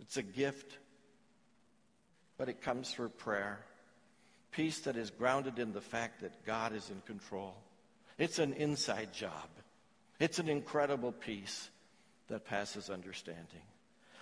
It's 0.00 0.16
a 0.16 0.22
gift. 0.22 0.78
But 2.38 2.48
it 2.48 2.60
comes 2.60 2.90
through 2.90 3.10
prayer. 3.10 3.60
Peace 4.50 4.80
that 4.80 4.96
is 4.96 5.10
grounded 5.10 5.58
in 5.58 5.72
the 5.72 5.80
fact 5.80 6.22
that 6.22 6.44
God 6.44 6.74
is 6.74 6.90
in 6.90 7.00
control. 7.06 7.54
It's 8.18 8.38
an 8.38 8.52
inside 8.54 9.12
job. 9.12 9.48
It's 10.20 10.38
an 10.38 10.48
incredible 10.48 11.12
peace 11.12 11.68
that 12.28 12.46
passes 12.46 12.90
understanding. 12.90 13.62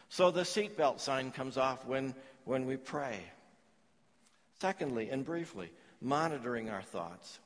So 0.09 0.31
the 0.31 0.42
seatbelt 0.42 1.00
sign 1.00 1.31
comes 1.31 1.57
off 1.57 1.87
when, 1.87 2.14
when 2.44 2.66
we 2.66 2.76
pray. 2.76 3.20
Secondly, 4.61 5.11
and 5.11 5.24
briefly, 5.24 5.70
monitoring 6.00 6.70
our 6.70 6.83
thoughts. 6.83 7.38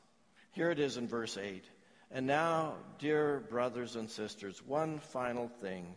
Here 0.52 0.70
it 0.70 0.78
is 0.78 0.96
in 0.96 1.06
verse 1.06 1.37
8. 1.37 1.64
And 2.11 2.26
now, 2.26 2.74
dear 2.98 3.40
brothers 3.50 3.96
and 3.96 4.09
sisters, 4.09 4.62
one 4.64 4.98
final 4.98 5.48
thing. 5.61 5.94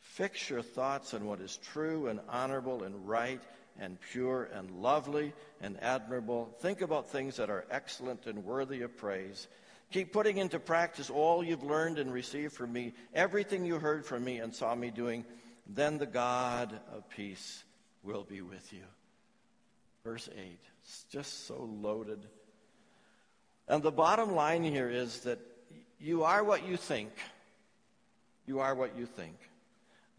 Fix 0.00 0.50
your 0.50 0.62
thoughts 0.62 1.14
on 1.14 1.24
what 1.24 1.40
is 1.40 1.58
true 1.58 2.08
and 2.08 2.20
honorable 2.28 2.82
and 2.82 3.08
right 3.08 3.40
and 3.78 3.98
pure 4.00 4.50
and 4.52 4.70
lovely 4.70 5.32
and 5.60 5.80
admirable. 5.82 6.54
Think 6.60 6.80
about 6.80 7.10
things 7.10 7.36
that 7.36 7.50
are 7.50 7.64
excellent 7.70 8.26
and 8.26 8.44
worthy 8.44 8.82
of 8.82 8.96
praise. 8.96 9.48
Keep 9.92 10.12
putting 10.12 10.38
into 10.38 10.58
practice 10.58 11.10
all 11.10 11.44
you've 11.44 11.62
learned 11.62 11.98
and 11.98 12.12
received 12.12 12.54
from 12.54 12.72
me, 12.72 12.94
everything 13.14 13.66
you 13.66 13.78
heard 13.78 14.06
from 14.06 14.24
me 14.24 14.38
and 14.38 14.54
saw 14.54 14.74
me 14.74 14.90
doing. 14.90 15.24
Then 15.66 15.98
the 15.98 16.06
God 16.06 16.80
of 16.94 17.08
peace 17.10 17.62
will 18.02 18.24
be 18.24 18.40
with 18.40 18.72
you. 18.72 18.84
Verse 20.02 20.28
8. 20.34 20.58
It's 20.82 21.04
just 21.10 21.46
so 21.46 21.68
loaded. 21.80 22.26
And 23.68 23.82
the 23.82 23.92
bottom 23.92 24.34
line 24.34 24.64
here 24.64 24.88
is 24.88 25.20
that 25.20 25.38
you 26.00 26.24
are 26.24 26.42
what 26.42 26.66
you 26.66 26.76
think. 26.76 27.10
You 28.46 28.60
are 28.60 28.74
what 28.74 28.96
you 28.96 29.06
think. 29.06 29.36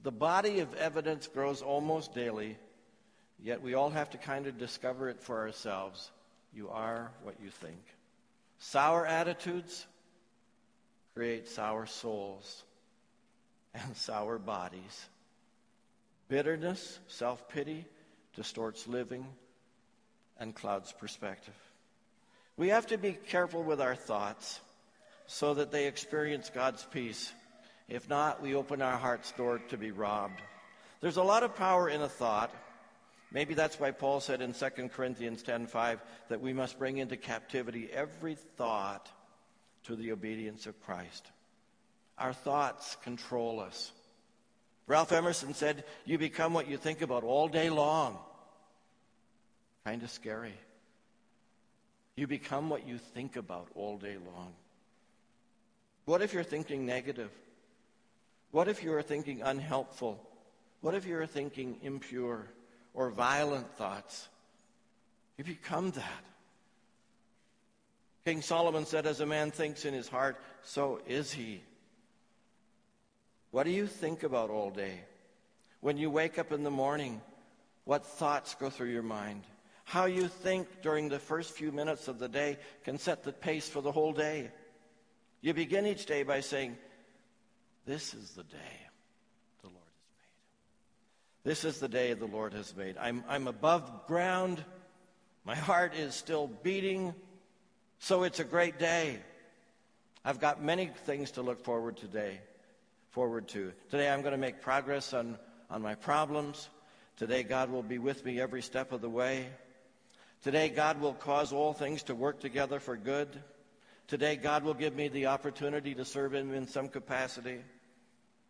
The 0.04 0.12
body 0.12 0.60
of 0.60 0.74
evidence 0.76 1.28
grows 1.28 1.62
almost 1.62 2.14
daily, 2.14 2.58
yet 3.42 3.62
we 3.62 3.74
all 3.74 3.90
have 3.90 4.12
to 4.12 4.18
kind 4.18 4.48
of 4.48 4.58
discover 4.58 5.10
it 5.10 5.20
for 5.20 5.40
ourselves. 5.40 6.12
You 6.54 6.70
are 6.70 7.12
what 7.24 7.36
you 7.44 7.50
think. 7.50 7.82
Sour 8.64 9.06
attitudes 9.06 9.86
create 11.14 11.50
sour 11.50 11.86
souls 11.86 12.64
and 13.74 13.96
sour 13.98 14.40
bodies. 14.40 15.06
Bitterness, 16.30 17.00
self 17.10 17.50
pity, 17.50 17.86
distorts 18.38 18.88
living 18.88 19.28
and 20.40 20.56
clouds 20.56 20.94
perspective. 20.94 21.54
We 22.56 22.70
have 22.70 22.88
to 22.88 22.98
be 22.98 23.12
careful 23.28 23.64
with 23.64 23.82
our 23.82 23.96
thoughts 23.96 24.62
so 25.28 25.54
that 25.56 25.72
they 25.72 25.86
experience 25.86 26.50
God's 26.50 26.88
peace. 26.90 27.34
If 27.90 28.10
not, 28.10 28.42
we 28.42 28.56
open 28.56 28.82
our 28.82 28.98
heart's 28.98 29.34
door 29.34 29.60
to 29.70 29.78
be 29.78 29.92
robbed. 29.92 30.42
There's 31.02 31.18
a 31.18 31.24
lot 31.24 31.44
of 31.44 31.58
power 31.58 31.90
in 31.90 32.02
a 32.02 32.10
thought. 32.10 32.50
Maybe 33.34 33.56
that's 33.56 33.80
why 33.80 33.90
Paul 33.90 34.22
said 34.22 34.42
in 34.42 34.54
2 34.54 34.90
Corinthians 34.90 35.42
10:5 35.42 36.00
that 36.30 36.40
we 36.40 36.54
must 36.54 36.78
bring 36.78 36.98
into 36.98 37.18
captivity 37.18 37.92
every 37.92 38.36
thought 38.36 39.12
to 39.86 39.96
the 39.96 40.12
obedience 40.12 40.68
of 40.68 40.80
Christ. 40.84 41.32
Our 42.20 42.32
thoughts 42.32 42.96
control 42.98 43.60
us. 43.60 43.92
Ralph 44.86 45.12
Emerson 45.12 45.56
said, 45.56 45.84
"You 46.06 46.20
become 46.20 46.54
what 46.54 46.68
you 46.68 46.78
think 46.78 47.02
about 47.02 47.24
all 47.24 47.48
day 47.48 47.72
long." 47.72 48.24
Kind 49.84 50.04
of 50.04 50.12
scary. 50.12 50.58
You 52.16 52.28
become 52.28 52.70
what 52.70 52.86
you 52.86 53.00
think 53.00 53.36
about 53.36 53.68
all 53.74 53.98
day 53.98 54.18
long. 54.18 54.56
What 56.06 56.22
if 56.22 56.34
you're 56.34 56.44
thinking 56.44 56.86
negative? 56.86 57.32
What 58.52 58.68
if 58.68 58.84
you're 58.84 59.02
thinking 59.02 59.42
unhelpful? 59.42 60.24
What 60.82 60.94
if 60.94 61.06
you're 61.06 61.26
thinking 61.26 61.82
impure 61.82 62.48
or 62.94 63.10
violent 63.10 63.76
thoughts? 63.76 64.28
You 65.38 65.44
become 65.44 65.92
that. 65.92 66.24
King 68.26 68.42
Solomon 68.42 68.86
said, 68.86 69.06
As 69.06 69.20
a 69.20 69.26
man 69.26 69.52
thinks 69.52 69.86
in 69.86 69.94
his 69.94 70.08
heart, 70.08 70.40
so 70.64 71.02
is 71.08 71.32
he. 71.32 71.62
What 73.52 73.64
do 73.64 73.72
you 73.72 73.86
think 73.86 74.24
about 74.24 74.50
all 74.50 74.70
day? 74.70 75.02
When 75.82 75.98
you 75.98 76.10
wake 76.10 76.40
up 76.40 76.52
in 76.52 76.64
the 76.64 76.72
morning, 76.72 77.22
what 77.84 78.06
thoughts 78.06 78.56
go 78.56 78.70
through 78.70 78.90
your 78.90 79.04
mind? 79.04 79.44
How 79.84 80.06
you 80.06 80.28
think 80.28 80.82
during 80.82 81.10
the 81.10 81.20
first 81.20 81.52
few 81.52 81.72
minutes 81.72 82.08
of 82.08 82.18
the 82.18 82.30
day 82.30 82.58
can 82.84 82.98
set 82.98 83.24
the 83.24 83.34
pace 83.34 83.68
for 83.68 83.82
the 83.82 83.92
whole 83.92 84.14
day. 84.14 84.50
You 85.42 85.54
begin 85.54 85.86
each 85.86 86.06
day 86.06 86.24
by 86.24 86.40
saying, 86.40 86.78
This 87.86 88.14
is 88.14 88.32
the 88.32 88.44
day 88.44 88.88
the 89.62 89.68
Lord 89.68 89.78
has 89.78 90.08
made. 90.18 91.33
This 91.44 91.66
is 91.66 91.80
the 91.80 91.90
day 91.90 92.14
the 92.14 92.26
Lord 92.26 92.54
has 92.54 92.76
made. 92.76 92.98
I'm, 92.98 93.24
I'm 93.28 93.48
above 93.48 94.08
ground. 94.08 94.64
My 95.44 95.56
heart 95.56 95.94
is 95.96 96.16
still 96.16 96.48
beating. 96.48 97.14
So 98.00 98.24
it's 98.24 98.40
a 98.40 98.46
great 98.46 98.80
day. 98.80 99.20
I've 100.24 100.40
got 100.40 100.64
many 100.64 100.90
things 101.06 101.32
to 101.32 101.42
look 101.42 101.64
forward 101.66 101.98
today, 101.98 102.40
forward 103.12 103.50
to. 103.50 103.74
Today 103.90 104.10
I'm 104.10 104.22
going 104.22 104.32
to 104.32 104.38
make 104.38 104.62
progress 104.62 105.14
on, 105.14 105.38
on 105.70 105.82
my 105.82 105.96
problems. 105.96 106.70
Today 107.18 107.44
God 107.44 107.70
will 107.70 107.84
be 107.84 107.98
with 107.98 108.24
me 108.24 108.40
every 108.40 108.62
step 108.62 108.94
of 108.94 109.02
the 109.02 109.10
way. 109.10 109.48
Today, 110.44 110.68
God 110.68 111.00
will 111.00 111.14
cause 111.14 111.54
all 111.54 111.72
things 111.72 112.04
to 112.04 112.16
work 112.16 112.42
together 112.42 112.82
for 112.82 112.98
good. 112.98 113.30
Today, 114.10 114.36
God 114.36 114.66
will 114.66 114.74
give 114.74 114.94
me 114.94 115.08
the 115.08 115.28
opportunity 115.28 115.96
to 115.96 116.04
serve 116.04 116.34
Him 116.34 116.54
in 116.54 116.68
some 116.68 116.90
capacity. 116.90 117.60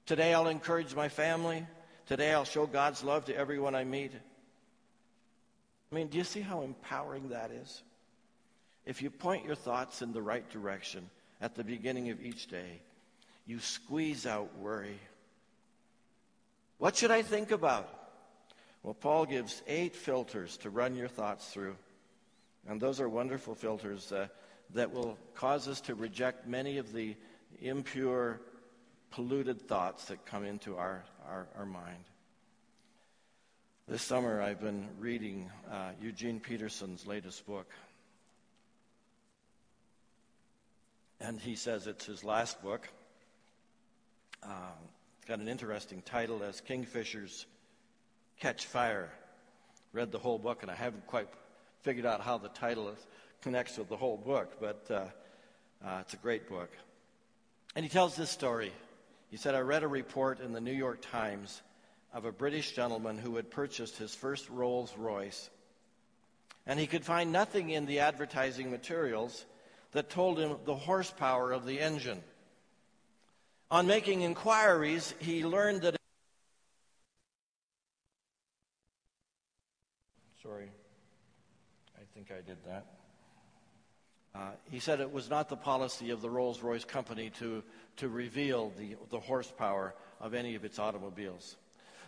Today, 0.08 0.34
I'll 0.34 0.48
encourage 0.48 0.96
my 0.96 1.08
family. 1.08 1.68
Today, 2.06 2.34
I'll 2.34 2.44
show 2.44 2.66
God's 2.66 3.04
love 3.04 3.26
to 3.26 3.36
everyone 3.36 3.76
I 3.76 3.86
meet. 3.86 4.12
I 5.92 5.96
mean, 5.96 6.08
do 6.08 6.18
you 6.18 6.26
see 6.26 6.42
how 6.42 6.62
empowering 6.62 7.30
that 7.30 7.52
is? 7.52 7.82
If 8.86 9.02
you 9.02 9.10
point 9.10 9.46
your 9.46 9.56
thoughts 9.56 10.02
in 10.02 10.12
the 10.12 10.22
right 10.22 10.48
direction 10.50 11.10
at 11.40 11.56
the 11.56 11.64
beginning 11.64 12.10
of 12.10 12.22
each 12.22 12.48
day, 12.48 12.82
you 13.46 13.60
squeeze 13.60 14.26
out 14.26 14.58
worry. 14.58 15.00
What 16.78 16.98
should 16.98 17.12
I 17.12 17.22
think 17.22 17.52
about? 17.52 17.88
Well, 18.84 18.94
Paul 18.94 19.26
gives 19.26 19.62
eight 19.66 19.96
filters 19.96 20.58
to 20.58 20.70
run 20.70 20.96
your 20.96 21.08
thoughts 21.08 21.48
through. 21.48 21.78
And 22.68 22.82
those 22.82 23.00
are 23.00 23.08
wonderful 23.08 23.56
filters 23.56 24.12
uh, 24.12 24.28
that 24.74 24.92
will 24.92 25.18
cause 25.36 25.70
us 25.70 25.80
to 25.82 25.96
reject 25.96 26.48
many 26.48 26.78
of 26.78 26.92
the 26.92 27.16
impure, 27.62 28.42
polluted 29.14 29.62
thoughts 29.68 30.06
that 30.06 30.26
come 30.26 30.44
into 30.44 30.76
our, 30.76 31.04
our, 31.28 31.48
our 31.56 31.66
mind. 31.68 32.04
This 33.88 34.02
summer, 34.02 34.42
I've 34.42 34.60
been 34.60 34.88
reading 35.00 35.52
uh, 35.72 35.92
Eugene 36.02 36.40
Peterson's 36.40 37.06
latest 37.06 37.46
book. 37.46 37.70
And 41.22 41.40
he 41.40 41.56
says 41.56 41.86
it's 41.86 42.08
his 42.08 42.24
last 42.24 42.62
book. 42.64 42.90
Uh, 44.42 44.72
it's 45.20 45.28
got 45.28 45.38
an 45.38 45.48
interesting 45.48 46.02
title 46.02 46.42
as 46.42 46.60
Kingfishers 46.68 47.46
Catch 48.40 48.66
Fire. 48.66 49.12
Read 49.92 50.12
the 50.12 50.18
whole 50.18 50.40
book, 50.40 50.64
and 50.64 50.72
I 50.72 50.76
haven't 50.76 51.06
quite 51.06 51.28
figured 51.84 52.08
out 52.08 52.22
how 52.22 52.40
the 52.40 52.50
title 52.50 52.90
is, 52.90 52.98
connects 53.42 53.78
with 53.78 53.90
the 53.90 53.98
whole 53.98 54.18
book, 54.18 54.60
but 54.60 54.86
uh, 54.90 55.86
uh, 55.86 56.00
it's 56.02 56.16
a 56.16 56.18
great 56.18 56.50
book. 56.50 56.72
And 57.76 57.86
he 57.86 57.90
tells 57.90 58.16
this 58.16 58.32
story. 58.32 58.72
He 59.34 59.38
said, 59.38 59.56
I 59.56 59.62
read 59.62 59.82
a 59.82 59.88
report 59.88 60.42
in 60.42 60.54
the 60.54 60.62
New 60.62 60.72
York 60.72 61.02
Times 61.02 61.64
of 62.14 62.26
a 62.26 62.32
British 62.32 62.74
gentleman 62.74 63.18
who 63.18 63.36
had 63.38 63.50
purchased 63.50 63.98
his 63.98 64.14
first 64.14 64.48
Rolls 64.48 64.94
Royce. 64.96 65.50
And 66.68 66.80
he 66.80 66.86
could 66.86 67.04
find 67.04 67.32
nothing 67.32 67.72
in 67.72 67.88
the 67.88 68.02
advertising 68.02 68.70
materials 68.70 69.44
that 69.94 70.12
told 70.12 70.38
him 70.38 70.58
the 70.66 70.76
horsepower 70.76 71.52
of 71.52 71.66
the 71.66 71.80
engine. 71.80 72.22
On 73.72 73.88
making 73.88 74.22
inquiries, 74.22 75.16
he 75.18 75.44
learned 75.44 75.82
that. 75.82 75.96
Sorry, 80.44 80.70
I 81.98 82.04
think 82.14 82.30
I 82.30 82.48
did 82.48 82.64
that. 82.68 82.86
Uh, 84.36 84.50
he 84.72 84.80
said 84.80 85.00
it 85.00 85.14
was 85.14 85.30
not 85.30 85.48
the 85.48 85.56
policy 85.56 86.10
of 86.10 86.22
the 86.22 86.30
Rolls 86.30 86.64
Royce 86.64 86.86
company 86.86 87.30
to, 87.38 87.62
to 87.98 88.10
reveal 88.10 88.72
the, 88.80 88.96
the 89.12 89.20
horsepower 89.20 89.94
of 90.20 90.34
any 90.34 90.56
of 90.56 90.66
its 90.66 90.80
automobiles. 90.80 91.56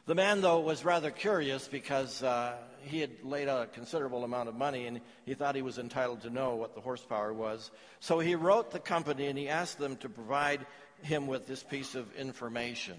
The 0.08 0.16
man, 0.16 0.42
though, 0.42 0.60
was 0.60 0.84
rather 0.84 1.12
curious 1.12 1.68
because 1.68 2.24
uh, 2.24 2.56
he 2.82 3.00
had 3.00 3.12
laid 3.24 3.48
out 3.48 3.64
a 3.64 3.68
considerable 3.68 4.24
amount 4.24 4.50
of 4.50 4.56
money 4.56 4.88
and 4.88 5.02
he 5.26 5.36
thought 5.36 5.56
he 5.56 5.62
was 5.62 5.78
entitled 5.78 6.22
to 6.22 6.32
know 6.32 6.56
what 6.56 6.74
the 6.74 6.82
horsepower 6.82 7.32
was. 7.32 7.70
So 8.00 8.20
he 8.20 8.34
wrote 8.34 8.72
the 8.72 8.80
company 8.80 9.28
and 9.28 9.38
he 9.38 9.48
asked 9.48 9.78
them 9.78 9.96
to 9.98 10.10
provide 10.10 10.66
him 11.04 11.28
with 11.28 11.46
this 11.46 11.62
piece 11.62 11.94
of 11.94 12.12
information. 12.16 12.96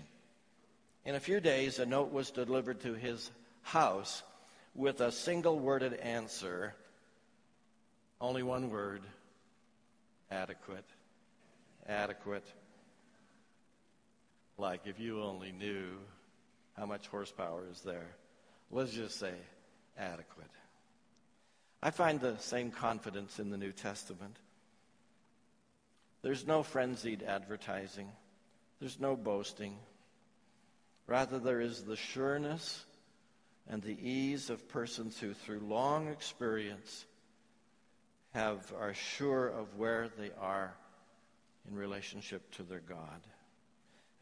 In 1.04 1.16
a 1.16 1.20
few 1.20 1.40
days, 1.40 1.80
a 1.80 1.86
note 1.86 2.12
was 2.12 2.30
delivered 2.30 2.80
to 2.82 2.94
his 2.94 3.30
house 3.62 4.22
with 4.74 5.00
a 5.00 5.10
single 5.10 5.58
worded 5.58 5.94
answer 5.94 6.74
only 8.20 8.42
one 8.42 8.70
word 8.70 9.02
adequate. 10.30 10.84
Adequate. 11.88 12.46
Like 14.58 14.82
if 14.86 14.98
you 14.98 15.22
only 15.22 15.52
knew 15.52 15.98
how 16.76 16.86
much 16.86 17.08
horsepower 17.08 17.64
is 17.70 17.80
there. 17.80 18.16
Let's 18.70 18.92
just 18.92 19.18
say 19.18 19.32
adequate. 19.98 20.50
I 21.82 21.90
find 21.90 22.20
the 22.20 22.36
same 22.38 22.70
confidence 22.70 23.38
in 23.38 23.50
the 23.50 23.56
New 23.56 23.72
Testament. 23.72 24.36
There's 26.22 26.46
no 26.46 26.62
frenzied 26.62 27.22
advertising, 27.22 28.08
there's 28.80 28.98
no 28.98 29.16
boasting. 29.16 29.76
Rather, 31.06 31.38
there 31.38 31.60
is 31.60 31.84
the 31.84 31.94
sureness 31.94 32.84
and 33.68 33.80
the 33.80 33.96
ease 34.00 34.50
of 34.50 34.68
persons 34.68 35.20
who, 35.20 35.34
through 35.34 35.60
long 35.60 36.08
experience, 36.08 37.04
have, 38.36 38.72
are 38.78 38.92
sure 38.92 39.48
of 39.48 39.76
where 39.76 40.08
they 40.18 40.30
are 40.40 40.74
in 41.68 41.74
relationship 41.74 42.48
to 42.52 42.62
their 42.62 42.82
God. 42.86 43.20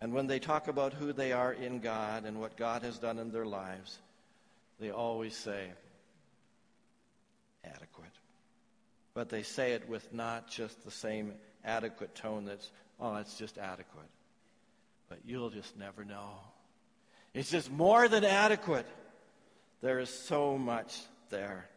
And 0.00 0.14
when 0.14 0.28
they 0.28 0.38
talk 0.38 0.68
about 0.68 0.92
who 0.92 1.12
they 1.12 1.32
are 1.32 1.52
in 1.52 1.80
God 1.80 2.24
and 2.24 2.40
what 2.40 2.56
God 2.56 2.82
has 2.82 2.98
done 2.98 3.18
in 3.18 3.32
their 3.32 3.44
lives, 3.44 3.98
they 4.78 4.90
always 4.90 5.36
say, 5.36 5.68
adequate. 7.64 8.12
But 9.14 9.30
they 9.30 9.42
say 9.42 9.72
it 9.72 9.88
with 9.88 10.12
not 10.12 10.48
just 10.48 10.84
the 10.84 10.90
same 10.90 11.32
adequate 11.64 12.14
tone 12.14 12.44
that's, 12.44 12.70
oh, 13.00 13.16
it's 13.16 13.36
just 13.36 13.58
adequate. 13.58 14.10
But 15.08 15.18
you'll 15.26 15.50
just 15.50 15.76
never 15.76 16.04
know. 16.04 16.30
It's 17.32 17.50
just 17.50 17.70
more 17.70 18.06
than 18.08 18.24
adequate. 18.24 18.86
There 19.82 19.98
is 19.98 20.08
so 20.08 20.56
much 20.56 20.96
there. 21.30 21.68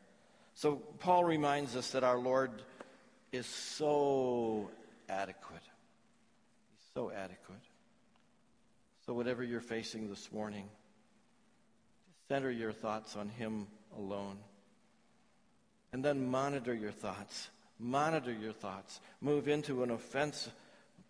So 0.58 0.78
Paul 0.98 1.24
reminds 1.24 1.76
us 1.76 1.92
that 1.92 2.04
our 2.04 2.18
Lord 2.18 2.50
is 3.32 3.46
so 3.46 4.72
adequate. 5.08 5.62
He's 5.62 6.90
so 6.96 7.12
adequate. 7.12 7.62
So, 9.06 9.14
whatever 9.14 9.44
you're 9.44 9.62
facing 9.62 10.10
this 10.10 10.32
morning, 10.32 10.68
center 12.28 12.50
your 12.50 12.72
thoughts 12.72 13.16
on 13.16 13.30
Him 13.30 13.68
alone. 14.00 14.38
And 15.94 16.04
then 16.04 16.28
monitor 16.28 16.74
your 16.74 16.92
thoughts. 16.92 17.50
Monitor 17.78 18.34
your 18.34 18.52
thoughts. 18.52 19.00
Move 19.22 19.48
into 19.48 19.84
an 19.84 19.92
offensive 19.92 20.54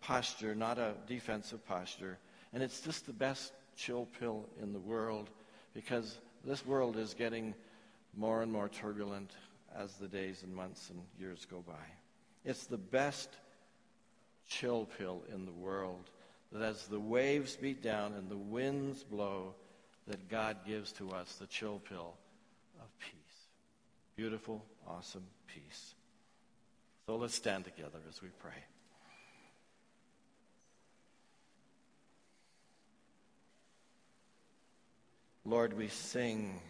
posture, 0.02 0.54
not 0.54 0.76
a 0.76 0.92
defensive 1.06 1.66
posture. 1.66 2.18
And 2.52 2.62
it's 2.62 2.82
just 2.82 3.06
the 3.06 3.14
best 3.14 3.54
chill 3.78 4.08
pill 4.20 4.44
in 4.62 4.74
the 4.74 4.78
world 4.78 5.30
because 5.72 6.18
this 6.44 6.66
world 6.66 6.98
is 6.98 7.14
getting 7.14 7.54
more 8.18 8.42
and 8.42 8.52
more 8.52 8.68
turbulent 8.68 9.30
as 9.76 9.94
the 9.94 10.08
days 10.08 10.42
and 10.42 10.54
months 10.54 10.90
and 10.90 11.00
years 11.18 11.46
go 11.48 11.62
by. 11.66 11.74
It's 12.44 12.66
the 12.66 12.76
best 12.76 13.30
chill 14.48 14.88
pill 14.98 15.22
in 15.32 15.46
the 15.46 15.52
world 15.52 16.10
that 16.50 16.62
as 16.62 16.86
the 16.88 16.98
waves 16.98 17.56
beat 17.56 17.82
down 17.82 18.14
and 18.14 18.28
the 18.28 18.36
winds 18.36 19.04
blow, 19.04 19.54
that 20.08 20.28
God 20.28 20.56
gives 20.66 20.90
to 20.92 21.10
us 21.12 21.34
the 21.34 21.46
chill 21.46 21.80
pill 21.88 22.14
of 22.80 22.98
peace. 22.98 23.12
Beautiful, 24.16 24.64
awesome 24.86 25.26
peace. 25.46 25.94
So 27.06 27.16
let's 27.16 27.34
stand 27.34 27.64
together 27.64 27.98
as 28.08 28.20
we 28.20 28.28
pray. 28.40 28.52
Lord, 35.44 35.72
we 35.72 35.88
sing, 35.88 36.60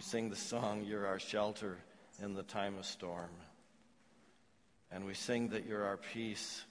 we 0.00 0.04
sing 0.04 0.30
the 0.30 0.34
song, 0.36 0.82
You're 0.88 1.06
our 1.06 1.18
shelter 1.18 1.76
in 2.22 2.32
the 2.32 2.42
time 2.42 2.78
of 2.78 2.86
storm. 2.86 3.28
And 4.90 5.04
we 5.04 5.12
sing 5.12 5.50
that 5.50 5.66
you're 5.66 5.84
our 5.84 5.98
peace 5.98 6.64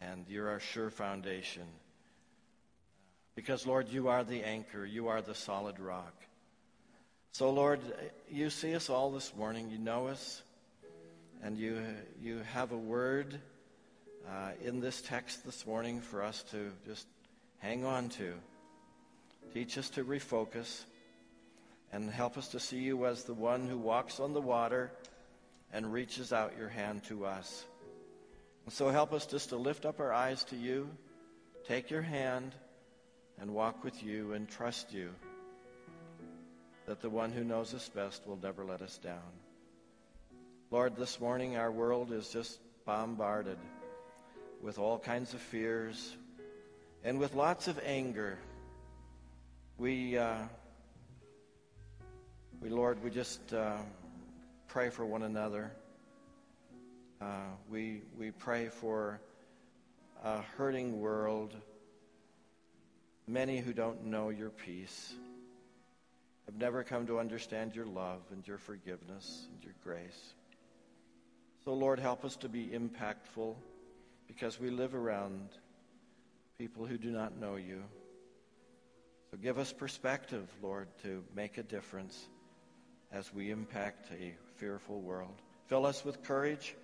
and 0.00 0.24
you're 0.28 0.48
our 0.48 0.60
sure 0.60 0.90
foundation. 0.90 1.64
Because, 3.34 3.66
Lord, 3.66 3.88
you 3.88 4.06
are 4.06 4.22
the 4.22 4.44
anchor, 4.44 4.86
you 4.86 5.08
are 5.08 5.22
the 5.22 5.34
solid 5.34 5.80
rock. 5.80 6.14
So, 7.32 7.50
Lord, 7.50 7.80
you 8.30 8.48
see 8.48 8.76
us 8.76 8.88
all 8.88 9.10
this 9.10 9.34
morning, 9.34 9.68
you 9.68 9.78
know 9.78 10.06
us, 10.06 10.40
and 11.42 11.58
you, 11.58 11.82
you 12.22 12.42
have 12.52 12.70
a 12.70 12.78
word 12.78 13.40
uh, 14.30 14.50
in 14.62 14.78
this 14.78 15.02
text 15.02 15.44
this 15.44 15.66
morning 15.66 16.00
for 16.00 16.22
us 16.22 16.44
to 16.52 16.70
just 16.86 17.08
hang 17.58 17.84
on 17.84 18.08
to. 18.10 18.34
Teach 19.52 19.76
us 19.78 19.90
to 19.90 20.04
refocus 20.04 20.84
and 21.92 22.10
help 22.10 22.38
us 22.38 22.48
to 22.48 22.60
see 22.60 22.78
you 22.78 23.06
as 23.06 23.24
the 23.24 23.34
one 23.34 23.68
who 23.68 23.78
walks 23.78 24.18
on 24.18 24.32
the 24.32 24.40
water 24.40 24.90
and 25.72 25.92
reaches 25.92 26.32
out 26.32 26.56
your 26.58 26.68
hand 26.68 27.04
to 27.04 27.26
us. 27.26 27.64
So 28.68 28.88
help 28.88 29.12
us 29.12 29.26
just 29.26 29.50
to 29.50 29.56
lift 29.56 29.84
up 29.84 30.00
our 30.00 30.12
eyes 30.12 30.44
to 30.44 30.56
you, 30.56 30.88
take 31.66 31.90
your 31.90 32.02
hand, 32.02 32.54
and 33.40 33.52
walk 33.52 33.84
with 33.84 34.02
you 34.02 34.32
and 34.32 34.48
trust 34.48 34.92
you 34.92 35.10
that 36.86 37.00
the 37.00 37.10
one 37.10 37.32
who 37.32 37.44
knows 37.44 37.74
us 37.74 37.88
best 37.88 38.26
will 38.26 38.38
never 38.42 38.64
let 38.64 38.82
us 38.82 38.98
down. 38.98 39.32
Lord, 40.70 40.96
this 40.96 41.20
morning 41.20 41.56
our 41.56 41.70
world 41.70 42.12
is 42.12 42.28
just 42.28 42.58
bombarded 42.84 43.58
with 44.62 44.78
all 44.78 44.98
kinds 44.98 45.34
of 45.34 45.40
fears 45.40 46.16
and 47.04 47.18
with 47.18 47.34
lots 47.34 47.68
of 47.68 47.80
anger. 47.84 48.38
We, 49.78 50.18
uh, 50.18 50.38
we 52.62 52.68
Lord, 52.68 53.02
we 53.02 53.10
just 53.10 53.52
uh, 53.52 53.78
pray 54.68 54.88
for 54.88 55.04
one 55.04 55.24
another. 55.24 55.72
Uh, 57.20 57.50
we, 57.68 58.02
we 58.16 58.30
pray 58.30 58.68
for 58.68 59.20
a 60.22 60.42
hurting 60.56 61.00
world, 61.00 61.56
many 63.26 63.58
who 63.58 63.72
don't 63.72 64.04
know 64.06 64.28
your 64.28 64.50
peace, 64.50 65.12
have 66.46 66.54
never 66.54 66.84
come 66.84 67.04
to 67.08 67.18
understand 67.18 67.74
your 67.74 67.86
love 67.86 68.20
and 68.30 68.46
your 68.46 68.58
forgiveness 68.58 69.48
and 69.52 69.64
your 69.64 69.74
grace. 69.82 70.34
So, 71.64 71.74
Lord, 71.74 71.98
help 71.98 72.24
us 72.24 72.36
to 72.36 72.48
be 72.48 72.66
impactful 72.66 73.56
because 74.28 74.60
we 74.60 74.70
live 74.70 74.94
around 74.94 75.48
people 76.58 76.86
who 76.86 76.96
do 76.96 77.10
not 77.10 77.40
know 77.40 77.56
you. 77.56 77.82
So 79.32 79.38
give 79.38 79.58
us 79.58 79.72
perspective, 79.72 80.48
Lord, 80.62 80.86
to 81.02 81.24
make 81.34 81.58
a 81.58 81.64
difference 81.64 82.28
as 83.12 83.32
we 83.32 83.50
impact 83.50 84.08
a 84.12 84.34
fearful 84.56 85.00
world. 85.00 85.34
Fill 85.66 85.86
us 85.86 86.04
with 86.04 86.22
courage 86.22 86.74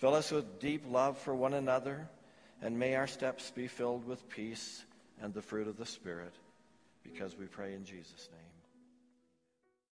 Fill 0.00 0.14
us 0.14 0.30
with 0.30 0.58
deep 0.60 0.82
love 0.90 1.18
for 1.18 1.34
one 1.34 1.52
another, 1.52 2.08
and 2.62 2.78
may 2.78 2.94
our 2.94 3.06
steps 3.06 3.50
be 3.50 3.66
filled 3.66 4.06
with 4.06 4.30
peace 4.30 4.82
and 5.20 5.34
the 5.34 5.42
fruit 5.42 5.68
of 5.68 5.76
the 5.76 5.84
Spirit, 5.84 6.32
because 7.02 7.36
we 7.36 7.44
pray 7.44 7.74
in 7.74 7.84
Jesus' 7.84 8.30
name. 8.32 8.49